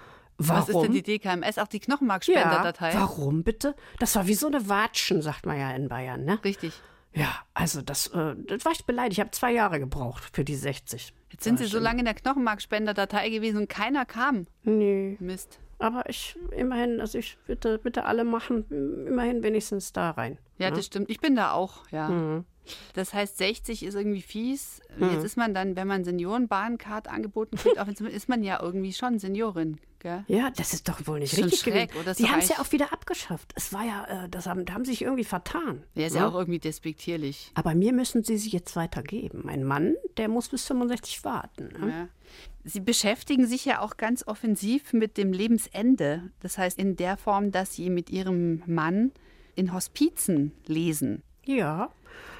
[0.48, 0.62] Warum?
[0.62, 1.58] Was ist denn die DKMS?
[1.58, 2.92] Auch die Knochenmarkspenderdatei?
[2.92, 3.74] Ja, warum bitte?
[3.98, 6.42] Das war wie so eine Watschen, sagt man ja in Bayern, ne?
[6.42, 6.72] Richtig.
[7.12, 9.14] Ja, also das, äh, das war ich beleidigt.
[9.14, 11.12] Ich habe zwei Jahre gebraucht für die 60.
[11.30, 14.46] Jetzt sind sie so lange in der Knochenmarkspenderdatei gewesen und keiner kam.
[14.62, 15.16] Nee.
[15.20, 15.58] Mist.
[15.78, 18.64] Aber ich, immerhin, also ich bitte, bitte alle machen,
[19.06, 20.38] immerhin wenigstens da rein.
[20.60, 21.10] Ja, das stimmt.
[21.10, 22.08] Ich bin da auch, ja.
[22.08, 22.44] Mhm.
[22.94, 24.80] Das heißt, 60 ist irgendwie fies.
[24.98, 29.18] Jetzt ist man dann, wenn man Seniorenbahncard angeboten kriegt, auch ist man ja irgendwie schon
[29.18, 30.24] Seniorin, gell?
[30.28, 32.02] Ja, das ist doch wohl nicht Schon richtig schräg, gewesen.
[32.02, 32.14] oder?
[32.14, 33.52] Die haben es ja auch wieder abgeschafft.
[33.56, 35.82] Es war ja, äh, das haben, da haben sie sich irgendwie vertan.
[35.94, 36.20] Ja, ist ne?
[36.20, 37.50] ja auch irgendwie despektierlich.
[37.54, 39.40] Aber mir müssen sie sie jetzt weitergeben.
[39.44, 41.68] Mein Mann, der muss bis 65 warten.
[41.78, 41.88] Ne?
[41.88, 42.08] Ja.
[42.64, 46.30] Sie beschäftigen sich ja auch ganz offensiv mit dem Lebensende.
[46.40, 49.12] Das heißt, in der Form, dass Sie mit Ihrem Mann
[49.60, 51.22] in Hospizen lesen.
[51.44, 51.90] Ja.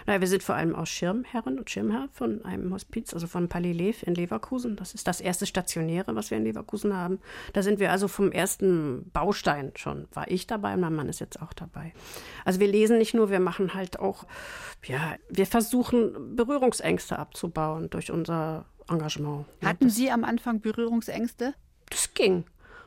[0.07, 4.03] Naja, wir sind vor allem auch Schirmherren und Schirmherr von einem Hospiz, also von Palilev
[4.03, 4.75] in Leverkusen.
[4.77, 7.21] Das ist das erste Stationäre, was wir in Leverkusen haben.
[7.53, 10.09] Da sind wir also vom ersten Baustein schon.
[10.15, 11.93] War ich dabei mein Mann ist jetzt auch dabei.
[12.47, 14.25] Also wir lesen nicht nur, wir machen halt auch,
[14.87, 19.45] ja, wir versuchen Berührungsängste abzubauen durch unser Engagement.
[19.63, 21.55] Hatten Sie am Anfang Berührungsängste?
[21.91, 22.45] Das ging.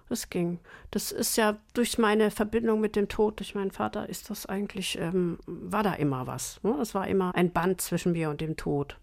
[0.10, 0.60] Das ging.
[0.92, 4.98] Das ist ja durch meine Verbindung mit dem Tod, durch meinen Vater, ist das eigentlich,
[5.00, 6.60] ähm, war da immer was.
[6.64, 6.78] Ne?
[6.82, 8.98] Es war immer ein Band zwischen mir und dem Tod.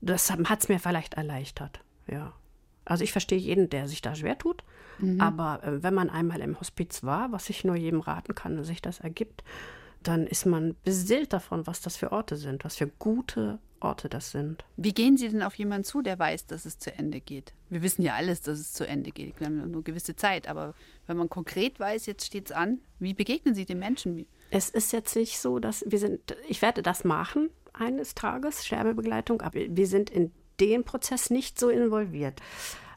[0.00, 2.32] Das hat es mir vielleicht erleichtert, ja.
[2.86, 4.64] Also ich verstehe jeden, der sich da schwer tut.
[5.20, 8.82] Aber äh, wenn man einmal im Hospiz war, was ich nur jedem raten kann, sich
[8.82, 9.44] das ergibt,
[10.02, 14.30] dann ist man beseelt davon, was das für Orte sind, was für gute Orte das
[14.30, 14.64] sind.
[14.76, 17.54] Wie gehen Sie denn auf jemanden zu, der weiß, dass es zu Ende geht?
[17.68, 19.40] Wir wissen ja alles, dass es zu Ende geht.
[19.40, 20.48] Wir haben nur gewisse Zeit.
[20.48, 20.74] Aber
[21.06, 24.26] wenn man konkret weiß, jetzt steht es an, wie begegnen Sie den Menschen?
[24.50, 29.40] Es ist jetzt nicht so, dass wir sind, ich werde das machen eines Tages, Sterbebegleitung,
[29.42, 32.40] aber wir sind in den Prozess nicht so involviert.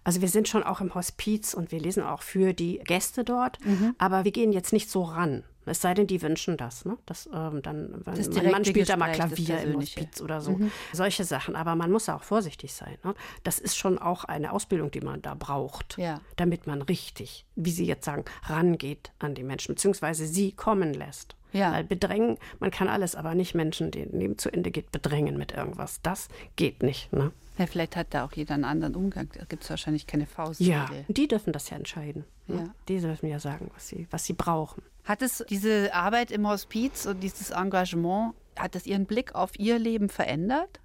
[0.03, 3.57] Also wir sind schon auch im Hospiz und wir lesen auch für die Gäste dort,
[3.97, 5.43] aber wir gehen jetzt nicht so ran.
[5.65, 6.85] Es sei denn, die wünschen das.
[6.85, 6.97] Ne?
[7.05, 9.75] Das, ähm, dann, wenn, Das direkte Mann spielt da mal Klavier im.
[9.75, 10.59] Hospiz oder so.
[10.91, 11.55] Solche Sachen.
[11.55, 12.97] Aber man muss auch vorsichtig sein.
[13.03, 13.13] Ne?
[13.43, 16.19] Das ist schon auch eine Ausbildung, die man da braucht, Ja.
[16.35, 21.35] damit man richtig, wie Sie jetzt sagen, rangeht an die Menschen, beziehungsweise sie kommen lässt.
[21.53, 21.71] Ja.
[21.71, 25.51] Weil bedrängen, man kann alles, aber nicht Menschen, denen Leben zu Ende geht, bedrängen mit
[25.51, 26.01] irgendwas.
[26.01, 27.13] Das geht nicht.
[27.13, 27.31] Ne?
[27.59, 29.29] Ja, vielleicht hat da auch jeder einen anderen Umgang.
[29.37, 30.71] Da gibt es wahrscheinlich keine Faustregel.
[30.73, 32.25] Ja, die dürfen das ja entscheiden.
[32.47, 32.55] Ne?
[32.55, 32.75] Ja.
[32.87, 34.81] Die dürfen ja sagen, was sie, was sie brauchen.
[35.03, 39.79] Hat es diese Arbeit im Hospiz und dieses Engagement, hat es Ihren Blick auf Ihr
[39.79, 40.79] Leben verändert?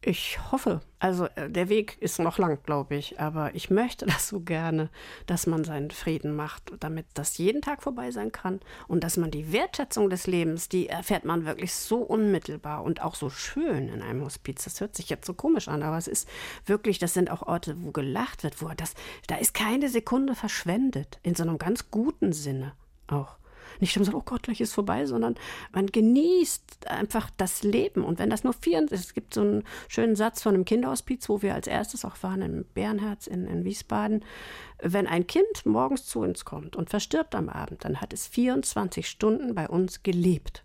[0.00, 0.80] Ich hoffe.
[1.00, 3.18] Also äh, der Weg ist noch lang, glaube ich.
[3.18, 4.90] Aber ich möchte das so gerne,
[5.26, 8.60] dass man seinen Frieden macht, damit das jeden Tag vorbei sein kann.
[8.86, 13.16] Und dass man die Wertschätzung des Lebens, die erfährt man wirklich so unmittelbar und auch
[13.16, 14.64] so schön in einem Hospiz.
[14.64, 16.28] Das hört sich jetzt so komisch an, aber es ist
[16.64, 18.94] wirklich, das sind auch Orte, wo gelacht wird, wo das,
[19.26, 21.18] da ist keine Sekunde verschwendet.
[21.24, 22.72] In so einem ganz guten Sinne
[23.08, 23.36] auch.
[23.80, 25.36] Nicht um so, oh Gott, gleich ist vorbei, sondern
[25.72, 28.04] man genießt einfach das Leben.
[28.04, 31.42] Und wenn das nur vier, es gibt so einen schönen Satz von einem Kinderhospiz, wo
[31.42, 34.24] wir als erstes auch waren, im Bärenherz in, in Wiesbaden.
[34.80, 39.08] Wenn ein Kind morgens zu uns kommt und verstirbt am Abend, dann hat es 24
[39.08, 40.64] Stunden bei uns gelebt.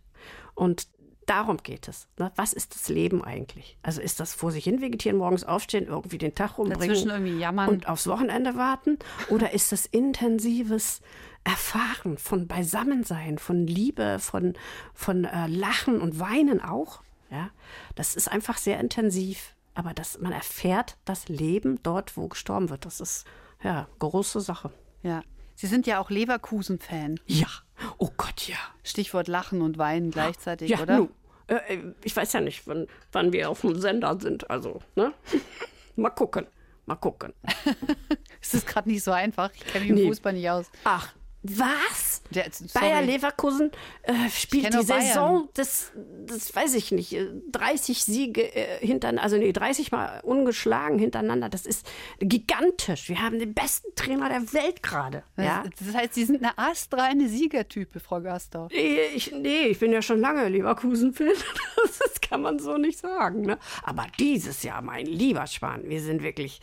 [0.56, 0.88] Und
[1.26, 2.08] darum geht es.
[2.18, 2.32] Ne?
[2.36, 3.78] Was ist das Leben eigentlich?
[3.82, 8.08] Also ist das vor sich hin vegetieren, morgens aufstehen, irgendwie den Tag rumbringen und aufs
[8.08, 9.00] Wochenende warten?
[9.30, 11.02] Oder ist das intensives
[11.44, 14.54] Erfahren von Beisammensein, von Liebe, von,
[14.94, 17.02] von äh, Lachen und Weinen auch?
[17.30, 17.50] Ja,
[17.96, 19.56] das ist einfach sehr intensiv.
[19.76, 22.86] Aber das, man erfährt das Leben dort, wo gestorben wird.
[22.86, 23.26] Das ist
[23.64, 24.72] ja große Sache.
[25.02, 25.24] Ja.
[25.56, 27.20] Sie sind ja auch Leverkusen-Fan.
[27.28, 27.48] Ja.
[27.98, 28.58] Oh Gott, ja.
[28.84, 30.98] Stichwort Lachen und Weinen gleichzeitig, Ja, oder?
[30.98, 31.10] nu.
[31.48, 34.50] Äh, äh, ich weiß ja nicht, wann, wann wir auf dem Sender sind.
[34.50, 35.14] Also, ne?
[35.96, 36.48] Mal gucken.
[36.86, 37.34] Mal gucken.
[38.42, 39.52] Es ist gerade nicht so einfach.
[39.54, 40.08] Ich kenne mich im Nee.
[40.10, 40.70] Fußball nicht aus.
[40.84, 41.14] Ach,
[41.44, 42.22] was?
[42.32, 42.70] Sorry.
[42.74, 43.72] Bayer Leverkusen
[44.04, 44.84] äh, spielt die.
[44.84, 45.92] Saison, das,
[46.26, 51.50] das weiß ich nicht, äh, 30 Siege äh, hintereinander, also nee, 30 Mal ungeschlagen hintereinander.
[51.50, 51.86] Das ist
[52.20, 53.10] gigantisch.
[53.10, 55.24] Wir haben den besten Trainer der Welt gerade.
[55.38, 55.64] Ja?
[55.78, 58.70] Das, heißt, Sie sind eine astreine Siegertype, Frau Gastor.
[58.72, 61.28] Nee, ich, nee, ich bin ja schon lange Leverkusen-Fan.
[61.84, 63.42] Das, das kann man so nicht sagen.
[63.42, 63.58] Ne?
[63.84, 66.62] Aber dieses Jahr, mein lieber Schwan, wir sind wirklich,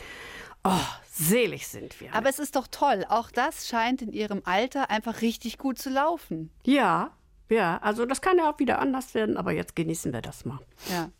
[0.65, 0.71] oh,
[1.11, 2.15] selig sind wir.
[2.15, 3.05] Aber es ist doch toll.
[3.09, 6.51] Auch das scheint in Ihrem Alter einfach richtig gut zu laufen.
[6.65, 7.11] ja,
[7.49, 10.61] ja, also das kann ja auch wieder anders werden, aber jetzt genießen wir das mal.
[10.89, 11.11] Ja.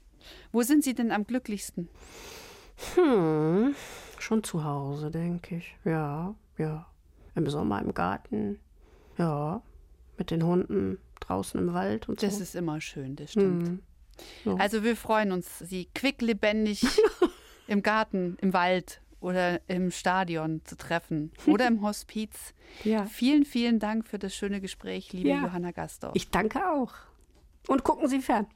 [0.53, 1.89] Wo sind Sie denn am glücklichsten?
[2.95, 3.75] Hm,
[4.19, 5.75] schon zu Hause, denke ich.
[5.85, 6.87] Ja, ja.
[7.35, 8.61] Im Sommer im Garten.
[9.19, 9.61] Ja,
[10.19, 12.43] mit den Hunden draußen im Wald und Das so.
[12.43, 13.67] ist immer schön, das stimmt.
[13.67, 13.83] Hm.
[14.45, 14.55] Ja.
[14.57, 16.85] Also wir freuen uns, Sie quicklebendig
[17.67, 22.55] im Garten, im Wald oder im Stadion zu treffen oder im Hospiz.
[22.85, 23.05] Ja.
[23.07, 25.43] Vielen, vielen Dank für das schöne Gespräch, liebe Ja.
[25.43, 26.13] Johanna Gastor.
[26.15, 26.93] Ich danke auch.
[27.69, 28.47] Und gucken Sie fern.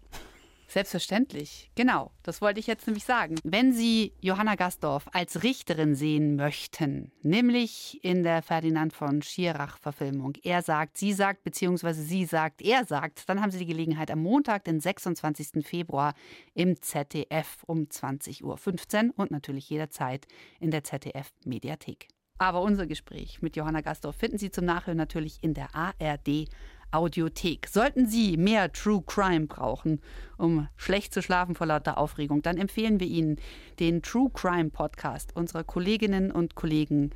[0.75, 2.11] Selbstverständlich, genau.
[2.25, 3.37] Das wollte ich jetzt nämlich sagen.
[3.45, 10.63] Wenn Sie Johanna Gastorf als Richterin sehen möchten, nämlich in der Ferdinand von Schirach-Verfilmung, er
[10.63, 14.65] sagt, sie sagt, beziehungsweise sie sagt, er sagt, dann haben Sie die Gelegenheit am Montag,
[14.65, 15.65] den 26.
[15.65, 16.13] Februar
[16.55, 20.27] im ZDF um 20.15 Uhr und natürlich jederzeit
[20.59, 22.09] in der ZDF-Mediathek.
[22.39, 26.49] Aber unser Gespräch mit Johanna Gastorf finden Sie zum Nachhören natürlich in der ARD
[26.95, 27.67] Audiothek.
[27.67, 30.01] Sollten Sie mehr True Crime brauchen,
[30.39, 33.37] um schlecht zu schlafen vor lauter Aufregung, dann empfehlen wir Ihnen
[33.81, 37.11] den True Crime Podcast unserer Kolleginnen und Kollegen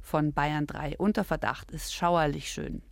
[0.00, 0.96] von Bayern 3.
[0.98, 2.82] Unter Verdacht ist schauerlich schön.